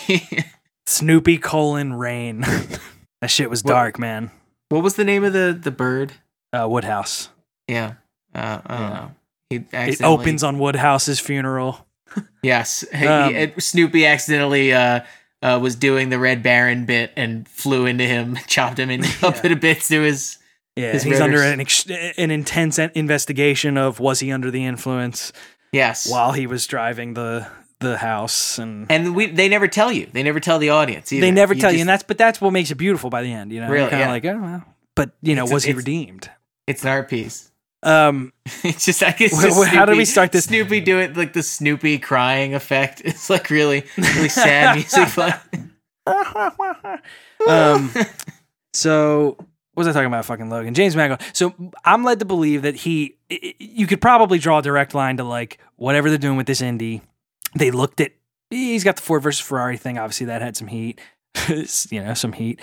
[0.86, 2.42] Snoopy colon Rain.
[3.22, 4.32] that shit was What- dark, man.
[4.70, 6.14] what was the name of the the bird?
[6.54, 7.30] Uh, Woodhouse.
[7.68, 7.94] Yeah,
[8.34, 8.90] uh, I don't Yeah.
[8.94, 9.12] know.
[9.50, 11.86] He It opens on Woodhouse's funeral.
[12.42, 15.02] Yes, He- Um, it- Snoopy accidentally uh,
[15.42, 19.36] uh, was doing the Red Baron bit and flew into him, chopped him in, up
[19.36, 19.42] Yeah.
[19.44, 20.38] into bits to his.
[20.76, 25.34] Yeah, His he's under an ex- an intense investigation of was he under the influence
[25.74, 27.48] Yes, while he was driving the
[27.80, 30.08] the house, and, and we they never tell you.
[30.14, 31.12] They never tell the audience.
[31.12, 31.22] Either.
[31.22, 33.52] they never tell you, and that's but that's what makes it beautiful by the end.
[33.52, 34.12] You know, Really, kind of yeah.
[34.12, 34.64] like oh well,
[34.96, 36.30] but you know, It's a- was he redeemed?
[36.68, 37.49] it's an art piece.
[37.84, 39.32] Um, It's just I guess.
[39.34, 43.02] Wh- wh- how do we start this- Snoopy do it like the Snoopy crying effect.
[43.06, 45.10] It's like really really sad music.
[46.06, 47.02] But
[47.48, 47.92] um,
[48.74, 49.36] so
[49.74, 50.26] what was I talking about?
[50.26, 51.22] Fucking Logan, James Mangold.
[51.34, 51.54] So
[51.86, 55.18] I'm led to believe that he, i- i- you could probably draw a direct line
[55.18, 57.02] to like whatever they're doing with this indie.
[57.56, 58.12] They looked at
[58.50, 59.98] he's got the Ford versus Ferrari thing.
[59.98, 61.00] Obviously, that had some heat,
[61.48, 62.60] you know, some heat.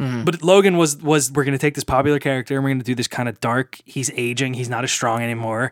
[0.00, 0.24] Mhm.
[0.24, 3.08] But Logan was was we're gonna take this popular character and we're gonna do this
[3.08, 3.78] kind of dark.
[3.84, 4.54] He's aging.
[4.54, 5.70] He's not as strong anymore.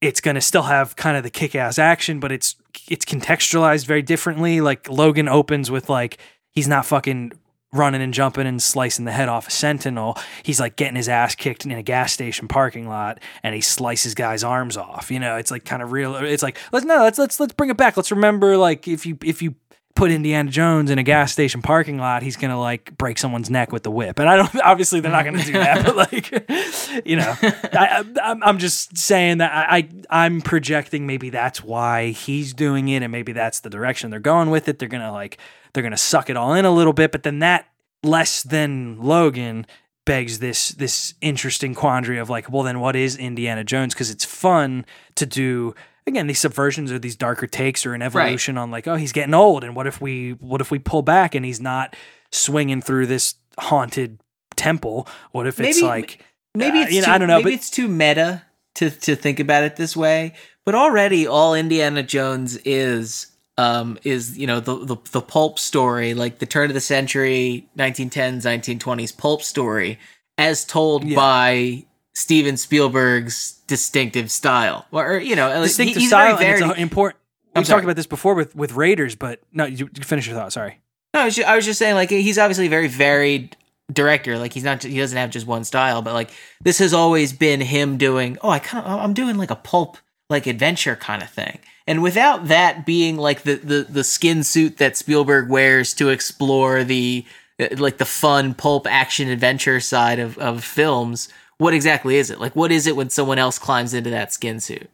[0.00, 2.56] It's gonna still have kind of the kick ass action, but it's
[2.88, 4.60] it's contextualized very differently.
[4.60, 6.18] Like Logan opens with like
[6.52, 7.32] he's not fucking
[7.72, 10.16] running and jumping and slicing the head off a sentinel.
[10.44, 14.14] He's like getting his ass kicked in a gas station parking lot and he slices
[14.14, 15.10] guys' arms off.
[15.10, 16.14] You know, it's like kind of real.
[16.14, 17.96] It's like let's no, let's let's let's bring it back.
[17.96, 19.56] Let's remember like if you if you
[19.94, 23.72] put Indiana Jones in a gas station parking lot, he's gonna like break someone's neck
[23.72, 24.18] with the whip.
[24.18, 26.30] And I don't obviously they're not gonna do that, but like
[27.06, 29.78] you know, I, I'm just saying that I,
[30.10, 34.20] I I'm projecting maybe that's why he's doing it, and maybe that's the direction they're
[34.20, 34.78] going with it.
[34.78, 35.38] They're gonna like
[35.72, 37.68] they're gonna suck it all in a little bit, but then that
[38.02, 39.66] less than Logan
[40.04, 43.94] begs this this interesting quandary of like, well, then what is Indiana Jones?
[43.94, 44.84] Because it's fun
[45.14, 45.74] to do
[46.06, 49.34] again these subversions or these darker takes or an evolution on like, oh, he's getting
[49.34, 51.94] old, and what if we what if we pull back and he's not
[52.32, 54.18] swinging through this haunted
[54.56, 55.06] temple?
[55.32, 56.24] What if it's Maybe- like
[56.54, 58.42] maybe uh, it's you know, too, I don't know, Maybe but it's too meta
[58.76, 60.34] to to think about it this way.
[60.64, 63.26] But already, all Indiana Jones is
[63.56, 67.68] um is you know the the, the pulp story, like the turn of the century,
[67.78, 69.98] 1910s, 1920s pulp story,
[70.38, 71.16] as told Yeah.
[71.16, 71.84] by
[72.14, 77.20] Steven Spielberg's distinctive style, or you know, distinctive he- style very and it's important.
[77.54, 77.64] Sorry.
[77.66, 80.52] talked about this before with with Raiders, but no, you, you finish your thought.
[80.52, 80.80] Sorry.
[81.12, 83.56] No, I was, just, I was just saying, like he's obviously a very varied
[83.92, 84.38] director.
[84.38, 86.30] Like he's not, he doesn't have just one style, but like
[86.62, 88.38] this has always been him doing.
[88.42, 89.98] Oh, I kind of, I'm doing like a pulp,
[90.28, 91.60] like adventure kind of thing.
[91.86, 96.82] And without that being like the the the skin suit that Spielberg wears to explore
[96.82, 97.24] the
[97.60, 102.40] uh, like the fun pulp action adventure side of of films, what exactly is it?
[102.40, 104.88] Like, what is it when someone else climbs into that skin suit?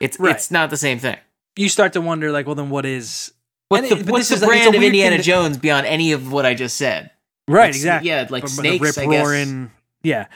[0.00, 0.34] It's Right.
[0.34, 1.16] it's not the same thing.
[1.56, 3.32] You start to wonder, like, well, then what is
[3.68, 6.46] What's And the, it- what's the is- brand of Indiana Jones beyond any of what
[6.46, 7.10] I just said?
[7.48, 7.66] right?
[7.66, 8.08] Like, exactly.
[8.10, 8.96] Yeah, like But- snakes.
[8.96, 9.70] rip roaring.
[10.02, 10.26] Yeah.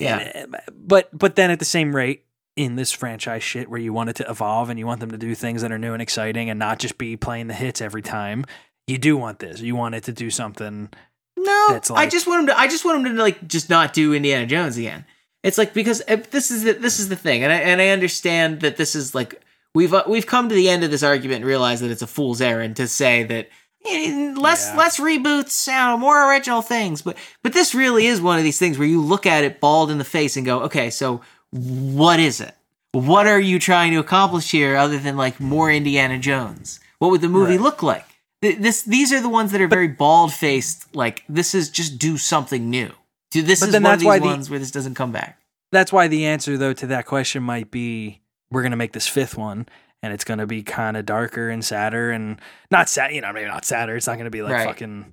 [0.00, 0.46] Yeah.
[0.52, 2.24] Uh, but but then at the same rate,
[2.54, 5.16] in this franchise shit where you want it to evolve and you want them to
[5.16, 8.02] do things that are new and exciting and not just be playing the hits every
[8.02, 8.44] time,
[8.86, 9.60] you do want this.
[9.60, 10.90] You want it to do something.
[11.38, 12.58] No, That's I just want him to.
[12.58, 15.06] I just want him to like just not do Indiana Jones again.
[15.42, 17.88] It's like because uh, this is the, this is the thing, and I and I
[17.88, 19.40] understand that this is like
[19.74, 22.06] we've uh, we've come to the end of this argument and realized that it's a
[22.06, 23.48] fool's errand to say that
[23.84, 24.76] eh, less Yeah.
[24.78, 27.02] less reboots, you know, more original things.
[27.02, 29.90] But but this really is one of these things where you look at it bald
[29.90, 31.20] in the face and go, okay, so
[31.50, 32.54] what is it?
[32.92, 36.78] What are you trying to accomplish here, other than like more Indiana Jones?
[36.98, 37.60] What would the movie Right.
[37.60, 38.06] look like?
[38.42, 40.94] This these are the ones that are very bald faced.
[40.94, 42.90] Like this is just do something new.
[43.32, 45.10] Dude, This But is then one of that's why these the- where this doesn't come
[45.12, 45.38] back.
[45.72, 48.20] That's why the answer though to that question might be
[48.50, 49.66] we're gonna make this fifth one.
[50.04, 52.40] And it's gonna be kind of darker and sadder, and
[52.72, 53.12] not sad.
[53.14, 53.94] You know, maybe not sadder.
[53.96, 54.66] It's not gonna be like Right.
[54.66, 55.12] fucking.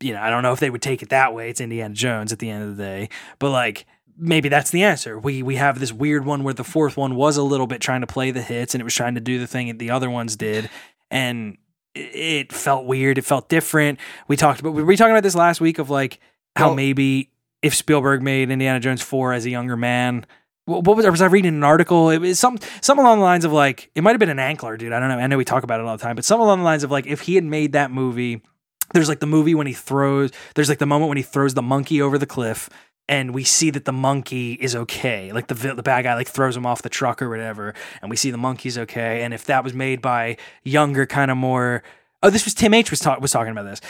[0.00, 1.50] You know, I don't know if they would take it that way.
[1.50, 3.84] It's Indiana Jones at the end of the day, but like
[4.18, 5.18] maybe that's the answer.
[5.18, 8.00] We we have this weird one where the fourth one was a little bit trying
[8.00, 10.08] to play the hits, and it was trying to do the thing that the other
[10.10, 10.70] ones did,
[11.10, 11.58] and
[11.94, 13.18] it- it felt weird.
[13.18, 13.98] It felt different.
[14.28, 16.18] We talked about we were talking about this last week of like
[16.56, 17.28] how Well- maybe
[17.66, 20.24] if Spielberg made Indiana Jones four as a younger man.
[20.66, 22.10] What was, was I reading an article?
[22.10, 24.78] It was some some along the lines of like it might have been an Ankler
[24.78, 24.92] dude.
[24.92, 25.18] I don't know.
[25.18, 26.90] I know we talk about it all the time, but some along the lines of
[26.90, 28.42] like if he had made that movie,
[28.92, 30.30] there's like the movie when he throws.
[30.54, 32.68] There's like the moment when he throws the monkey over the cliff,
[33.08, 35.32] and we see that the monkey is okay.
[35.32, 38.16] Like the the bad guy like throws him off the truck or whatever, and we
[38.16, 39.22] see the monkey's okay.
[39.22, 41.82] And if that was made by younger, kind of more.
[42.22, 43.80] Oh, this was Tim H was talk, was talking about this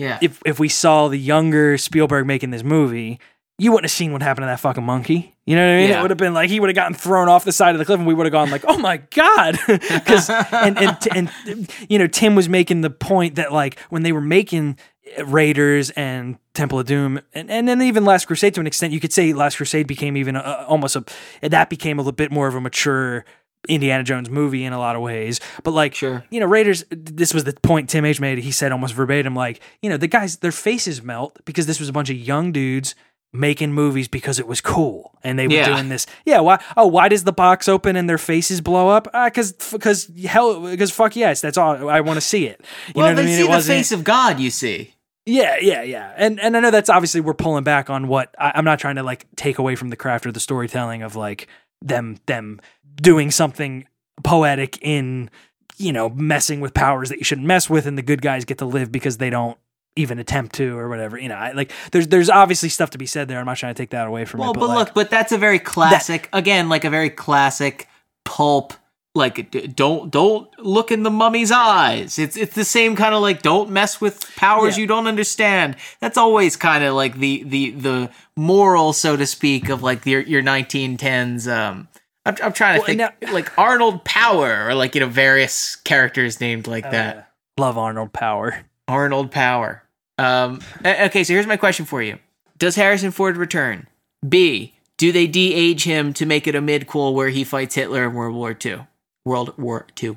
[0.00, 0.18] Yeah.
[0.22, 3.20] if if we saw the younger Spielberg making this movie,
[3.58, 5.34] you wouldn't have seen what happened to that fucking monkey.
[5.44, 5.90] You know what I mean?
[5.90, 5.98] Yeah.
[5.98, 7.84] It would have been like he would have gotten thrown off the side of the
[7.84, 10.96] cliff, and we would have gone like, "Oh my god!" Because and, and
[11.44, 14.78] and you know Tim was making the point that like when they were making
[15.24, 19.00] Raiders and Temple of Doom, and and then even Last Crusade to an extent, you
[19.00, 21.04] could say Last Crusade became even a, almost a
[21.42, 23.24] that became a little bit more of a mature
[23.68, 25.40] Indiana Jones movie in a lot of ways.
[25.62, 26.24] But like Sure.
[26.30, 28.38] you know, Raiders, this was the point Tim H made.
[28.38, 31.88] He said almost verbatim, like, you know, the guys, their faces melt because this was
[31.88, 32.94] a bunch of young dudes
[33.32, 35.16] making movies because it was cool.
[35.22, 35.66] And they were Yeah.
[35.74, 36.04] doing this.
[36.24, 36.40] Yeah.
[36.40, 36.58] Why?
[36.76, 39.06] Oh, why does the box open and their faces blow up?
[39.14, 41.88] Uh, cause, cause hell, because fuck yes, that's all.
[41.88, 42.60] I want to see it.
[42.88, 43.36] You well, know what I mean?
[43.36, 44.40] see It the face of God.
[44.40, 44.94] You see.
[45.26, 46.12] yeah, yeah, yeah.
[46.16, 48.96] And and I know that's obviously we're pulling back on what I, I'm not trying
[48.96, 51.46] to like take away from the craft or the storytelling of like
[51.82, 52.60] them them
[52.96, 53.86] doing something
[54.22, 55.30] poetic in
[55.78, 58.58] you know messing with powers that you shouldn't mess with, and the good guys get
[58.58, 59.56] to live because they don't
[59.96, 61.18] even attempt to or whatever.
[61.18, 63.38] You know, I, like there's there's obviously stuff to be said there.
[63.40, 64.58] I'm not trying to take that away from Well, it.
[64.58, 66.28] but, like, look, but that's a very classic.
[66.32, 67.88] again, like a very classic
[68.24, 68.74] pulp.
[69.12, 72.16] Like don't don't look in the mummy's eyes.
[72.16, 74.82] It's it's the same kind of like don't mess with powers Yeah.
[74.82, 75.74] you don't understand.
[75.98, 80.20] That's always kind of like the the the moral, so to speak, of like your
[80.20, 81.50] your 1910s.
[81.52, 81.88] Um,
[82.26, 86.40] I'm I'm trying to Well, think like Arnold Power or like you know various characters
[86.40, 87.16] named like that.
[87.16, 87.22] uh,
[87.60, 88.60] love Arnold Power.
[88.88, 89.82] Arnold Power.
[90.18, 92.18] Um, okay, so here's my question for you:
[92.58, 93.86] Does Harrison Ford return?
[94.28, 94.74] B.
[94.98, 98.34] Do they de-age him to make it a midquel where he fights Hitler in World
[98.34, 98.80] War II?
[99.24, 100.16] World War II.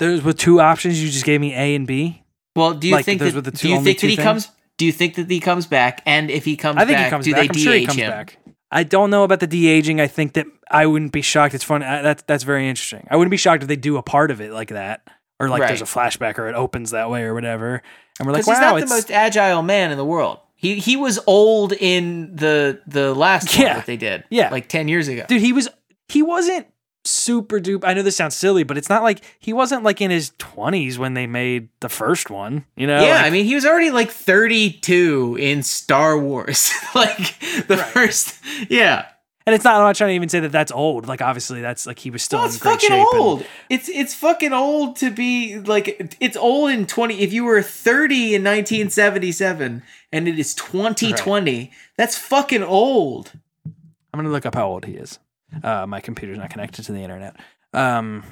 [0.00, 1.00] Those were two options.
[1.00, 2.22] You just gave me A and B.
[2.56, 3.36] Well, do you Like, think those that?
[3.36, 4.24] were the do two- you think that he things?
[4.24, 4.48] comes?
[4.76, 6.02] Do you think that he comes back?
[6.04, 7.42] And if he comes I think back, he comes do back.
[7.42, 8.10] they I'm sure he de-age comes him?
[8.10, 8.38] back.
[8.74, 10.00] I don't know about the de aging.
[10.00, 11.54] I think that I wouldn't be shocked.
[11.54, 11.84] It's funny.
[11.86, 13.06] I, uh, that's that's very interesting.
[13.10, 15.06] I wouldn't be shocked if they do a part of it like that,
[15.38, 17.82] or like there's a flashback, or it opens that way, or whatever.
[18.18, 20.40] And we're like, Because he's wow, not the it's most agile man in the world.
[20.56, 23.74] He he was old in the the last one Yeah.
[23.74, 24.24] that they did.
[24.28, 24.50] Yeah.
[24.50, 25.24] like ten years ago.
[25.28, 25.40] dude.
[25.40, 25.68] He was
[26.08, 26.66] he wasn't
[27.04, 27.84] super duper.
[27.84, 30.98] I know this sounds silly, but it's not like he wasn't like in his twenties
[30.98, 32.64] when they made the first one.
[32.76, 33.00] You know?
[33.02, 36.72] Yeah, Like, I mean, he was already like 32 in Star Wars.
[36.94, 37.86] like the Right.
[37.86, 38.38] first,
[38.70, 39.06] yeah.
[39.46, 39.74] and it's not.
[39.76, 41.06] I'm not trying to even say that that's old.
[41.06, 43.06] Like obviously that's like he was still in it's great fucking shape.
[43.12, 43.46] and- old.
[43.68, 48.34] It's it's fucking old to be like it's old in 20 if you were 30
[48.36, 49.82] in 1977
[50.12, 53.32] and it is 2020, that's fucking old.
[53.66, 55.18] I'm gonna look up how old he is.
[55.62, 57.36] Uh, my computer's not connected to the internet.
[57.72, 58.22] Um,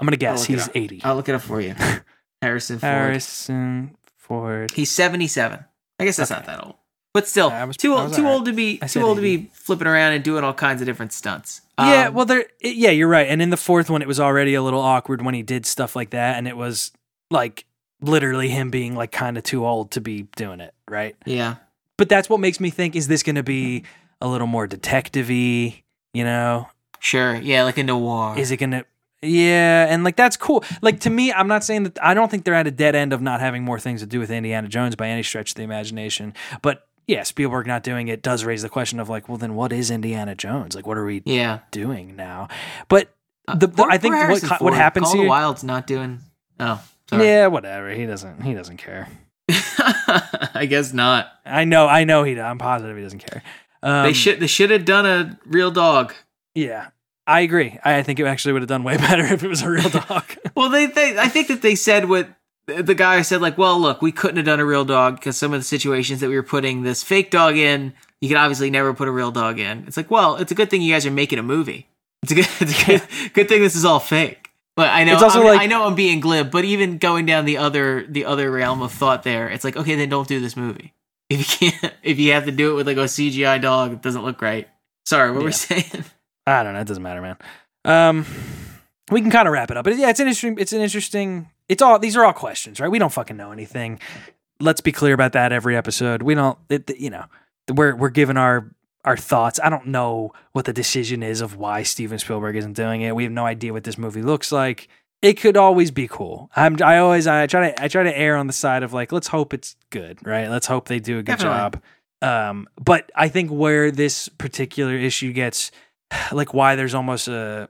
[0.00, 1.00] I'm gonna guess he's 80.
[1.04, 1.74] I'll look it up for you.
[2.42, 2.92] Harrison Ford.
[2.92, 4.70] Harrison Ford.
[4.72, 5.64] He's 77.
[5.98, 6.38] I guess that's Okay.
[6.40, 6.74] not that old.
[7.14, 8.34] But still, I was- too old too alright.
[8.34, 11.12] old to be too old to be flipping around and doing all kinds of different
[11.12, 11.62] stunts.
[11.78, 12.46] yeah, Um, well, there.
[12.60, 13.26] yeah, you're right.
[13.28, 15.96] And in the fourth one, it was already a little awkward when he did stuff
[15.96, 16.92] like that, and it was
[17.30, 17.64] like
[18.00, 21.16] literally him being like kind of too old to be doing it, right?
[21.26, 21.56] yeah.
[21.96, 23.82] But that's what makes me think: is this going to be
[24.20, 25.82] a little more detective-y?
[26.18, 26.66] You know,
[27.00, 27.36] Sure.
[27.36, 28.36] Yeah, like a noir.
[28.36, 28.84] is it gonna
[29.22, 32.44] yeah and like that's cool like to me i'm not saying that i don't think
[32.44, 34.94] they're at a dead end of not having more things to do with indiana jones
[34.94, 38.68] by any stretch of the imagination but yeah spielberg not doing it does raise the
[38.68, 41.58] question of like well then what is indiana jones like what are we yeah.
[41.72, 42.46] doing now
[42.88, 43.12] but
[43.48, 46.20] uh, the, the- i think what, Harrison what happens Call of the Wild's not doing.
[46.60, 47.24] Oh, sorry.
[47.24, 49.08] yeah whatever he doesn't he doesn't care
[49.50, 51.26] I guess not.
[51.44, 53.42] i know i know he i'm positive he doesn't care
[53.82, 56.14] Um, they should they should have done a real dog.
[56.54, 56.88] Yeah,
[57.26, 57.78] I agree.
[57.84, 60.24] I think it actually would have done way better if it was a real dog.
[60.54, 62.28] Well, they, they I think that they said what
[62.66, 65.52] the guy said like, well, look, we couldn't have done a real dog because some
[65.54, 68.92] of the situations that we were putting this fake dog in, you could obviously never
[68.92, 69.84] put a real dog in.
[69.86, 71.86] It's like, well, it's a good thing you guys are making a movie.
[72.24, 73.02] It's a good, it's a good,
[73.34, 74.50] good thing this is all fake.
[74.74, 76.98] But I know, It's also I, mean, like- I know I'm being glib, but even
[76.98, 80.26] going down the other the other realm of thought, there, it's like, okay, then don't
[80.28, 80.92] do this movie
[81.30, 81.94] if you can't.
[82.02, 84.68] If you have to do it with like a CGI dog, it doesn't look right.
[85.04, 86.04] Sorry, what were we saying?
[86.46, 86.80] I don't know.
[86.80, 87.36] It doesn't matter, man.
[87.84, 88.26] Um,
[89.10, 90.56] we can kind of wrap it up, but yeah, it's an interesting.
[90.58, 91.50] It's an interesting.
[91.68, 92.90] It's all these are all questions, right?
[92.90, 94.00] We don't fucking know anything.
[94.60, 96.22] Let's be clear about that every episode.
[96.22, 96.58] We don't.
[96.68, 97.26] It, you know,
[97.72, 98.70] we're we're giving our
[99.04, 99.60] our thoughts.
[99.62, 103.14] I don't know what the decision is of why Steven Spielberg isn't doing it.
[103.14, 104.88] We have no idea what this movie looks like.
[105.20, 106.50] It could always be cool.
[106.54, 106.76] I'm.
[106.82, 107.26] I always.
[107.26, 107.82] I try to.
[107.82, 110.48] I try to err on the side of like, let's hope it's good, right?
[110.48, 111.58] Let's hope they do a good Definitely.
[111.58, 111.82] job.
[112.20, 115.70] Um, but I think where this particular issue gets
[116.32, 117.68] like why there's almost a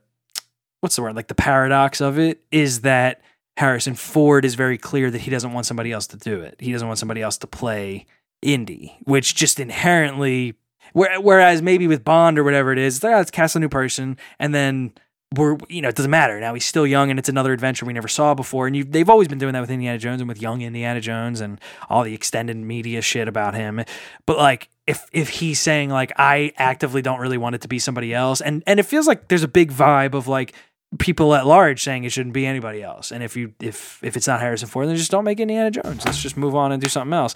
[0.80, 3.20] what's the word like the paradox of it is that
[3.57, 6.57] Harrison Ford is very clear that he doesn't want somebody else to do it.
[6.61, 8.07] He doesn't want somebody else to play
[8.42, 10.55] Indy, which just inherently
[10.92, 14.55] where- whereas maybe with Bond or whatever it is, let's cast a new person and
[14.55, 14.92] then
[15.35, 16.41] we're you know it doesn't matter.
[16.41, 18.66] Now he's still young and it's another adventure we never saw before.
[18.66, 21.41] And you they've always been doing that with Indiana Jones and with young Indiana Jones
[21.41, 21.61] and
[21.91, 23.85] all the extended media shit about him.
[24.24, 27.79] But like if if he's saying like I actively don't really want it to be
[27.79, 30.55] somebody else and and it feels like there's a big vibe of like
[30.99, 33.12] people at large saying it shouldn't be anybody else.
[33.12, 36.07] And if you if if it's not Harrison Ford then just don't make Indiana Jones.
[36.07, 37.35] Let's just move on and do something else.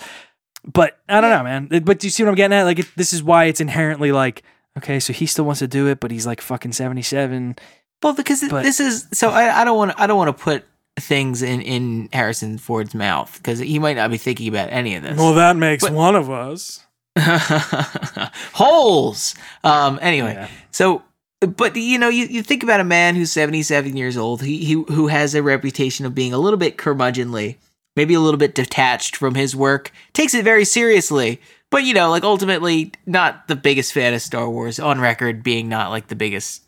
[0.65, 1.83] But I don't know man.
[1.85, 2.63] But do you see what I'm getting at?
[2.63, 4.43] Like it, this is why it's inherently like
[4.79, 7.57] okay so he still wants to do it but he's like fucking 77
[8.03, 10.65] Well, because But- this is so I, I don't want I don't want to put
[11.01, 15.03] things in in Harrison Ford's mouth because he might not be thinking about any of
[15.03, 15.17] this.
[15.19, 16.85] Well, that makes But- one of us
[18.55, 19.35] Holes.
[19.65, 19.99] Um.
[20.03, 20.49] Anyway, Yeah.
[20.71, 21.03] so
[21.41, 24.73] but you know you, you think about a man who's 77 years old he, he
[24.75, 27.57] who has a reputation of being a little bit curmudgeonly
[27.97, 32.11] maybe a little bit detached from his work takes it very seriously but you know
[32.11, 36.15] like ultimately not the biggest fan of star wars on record being not like the
[36.15, 36.63] biggest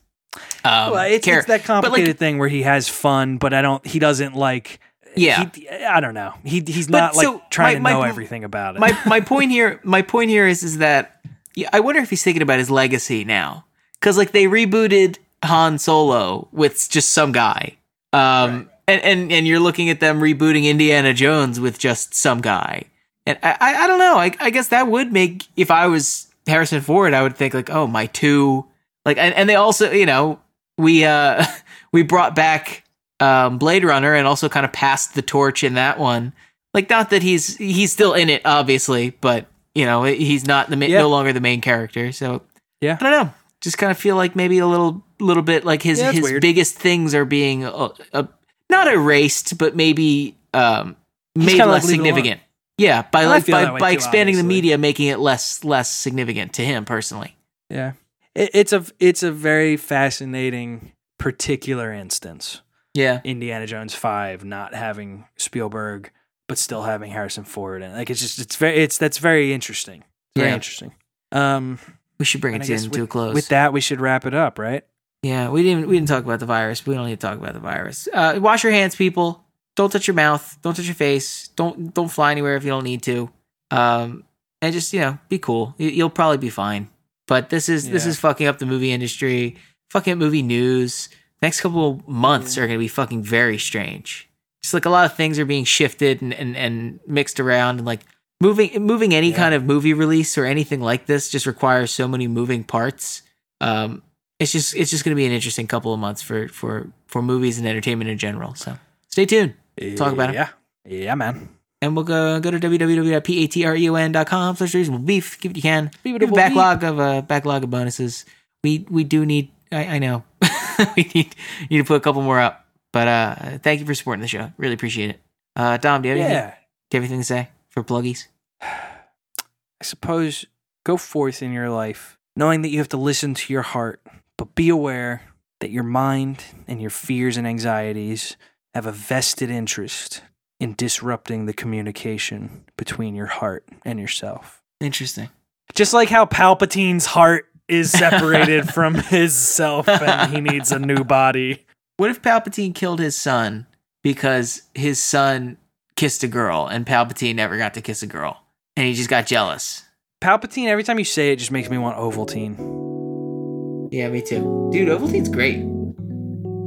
[0.64, 3.62] um well, it's, it's that but, like, complicated thing where he has fun, but I
[3.62, 3.84] don't.
[3.86, 4.80] He doesn't like.
[5.16, 5.48] Yeah.
[5.54, 6.34] he, I don't know.
[6.44, 8.80] He he's But not like so, trying my- to know my- everything about it.
[8.80, 11.20] my my point here my point here is is that
[11.54, 13.64] yeah, I wonder if he's thinking about his legacy now
[14.00, 17.76] because like they rebooted Han Solo with just some guy,
[18.12, 22.84] um, and and and you're looking at them rebooting Indiana Jones with just some guy,
[23.26, 26.26] and I I, I don't know I I guess that would make if I was
[26.48, 28.64] Harrison Ford I would think like oh my two
[29.04, 30.40] like and, and they also you know
[30.78, 31.44] we uh
[31.92, 32.84] we brought back
[33.20, 36.32] um Blade Runner and also kind of passed the torch in that one.
[36.72, 40.76] Like not that he's he's still in it obviously but you know he's not the
[40.76, 40.98] ma- Yeah.
[41.00, 42.42] no longer the main character so.
[42.80, 42.98] Yeah.
[43.00, 43.34] i don't know.
[43.60, 46.42] Just kind of feel like maybe a little little bit like his Yeah, his weird.
[46.42, 48.24] biggest things are being uh, uh,
[48.68, 50.96] not erased but maybe um
[51.36, 52.40] made less like significant.
[52.76, 56.62] Yeah by I like by, by expanding the media making it less less significant to
[56.62, 57.36] him personally.
[57.70, 57.92] Yeah,
[58.34, 62.60] it, it's a it's a very fascinating particular instance.
[62.94, 66.10] yeah Indiana Jones five not having Spielberg,
[66.48, 70.04] but still having Harrison Ford, and like it's just it's very it's that's very interesting.
[70.36, 70.54] Very Yeah.
[70.54, 70.92] interesting.
[71.32, 71.78] Um,
[72.18, 74.00] we should bring it I guess in with, to a close with that we should
[74.00, 74.84] wrap it up, right?
[75.22, 76.84] Yeah, we didn't we didn't talk about the virus.
[76.86, 78.08] We don't need to talk about the virus.
[78.12, 79.42] Uh, wash your hands, people.
[79.74, 80.58] Don't touch your mouth.
[80.62, 81.48] Don't touch your face.
[81.56, 83.30] Don't don't fly anywhere if you don't need to.
[83.70, 84.24] Um,
[84.60, 85.74] and just you know, be cool.
[85.78, 86.88] You, you'll probably be fine.
[87.26, 89.56] But this is this is fucking up the movie industry.
[89.90, 91.08] Fucking up movie news.
[91.42, 94.28] Next couple of months are gonna be fucking very strange.
[94.62, 97.86] Just like a lot of things are being shifted and and, and mixed around and
[97.86, 98.00] like
[98.40, 99.36] moving moving any Yeah.
[99.36, 103.22] kind of movie release or anything like this just requires so many moving parts.
[103.60, 104.02] Um,
[104.38, 107.22] it's just it's just going to be an interesting couple of months for for for
[107.22, 108.54] movies and entertainment in general.
[108.54, 108.76] So
[109.08, 109.54] stay tuned,
[109.96, 110.34] Talk about it.
[110.34, 110.48] Yeah,
[110.84, 111.48] yeah, man.
[111.84, 115.40] And we'll go go to www.patreon.com slash reasonable beef.
[115.40, 115.90] Give it you can.
[116.02, 118.24] We have a backlog of uh backlog of bonuses.
[118.62, 119.50] We we do need.
[119.70, 120.24] I, I know
[120.96, 121.36] we need
[121.70, 122.66] need to put a couple more up.
[122.92, 124.52] But uh, thank you for supporting the show.
[124.56, 125.20] Really appreciate it.
[125.56, 126.36] Uh, Dom, do you have anything?
[126.36, 126.54] Yeah,
[126.90, 128.28] Do you have anything to say for pluggies?
[128.62, 130.46] I suppose
[130.84, 134.00] go forth in your life knowing that you have to listen to your heart,
[134.38, 135.22] but be aware
[135.60, 138.36] that your mind and your fears and anxieties
[138.74, 140.22] have a vested interest
[140.64, 144.62] in disrupting the communication between your heart and yourself.
[144.80, 145.28] Interesting.
[145.74, 151.04] Just like how Palpatine's heart is separated from his self and he needs a new
[151.04, 151.66] body.
[151.98, 153.66] What if Palpatine killed his son
[154.02, 155.58] because his son
[155.96, 158.40] kissed a girl and Palpatine never got to kiss a girl
[158.74, 159.82] and he just got jealous?
[160.22, 160.68] Palpatine.
[160.68, 163.92] Every time you say it, just makes me want Ovaltine.
[163.92, 164.70] Yeah, me too.
[164.72, 165.58] Dude, Ovaltine's great.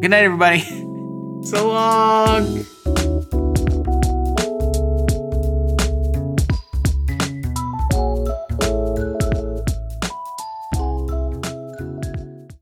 [0.01, 0.59] Good night, everybody.
[1.41, 2.63] so long.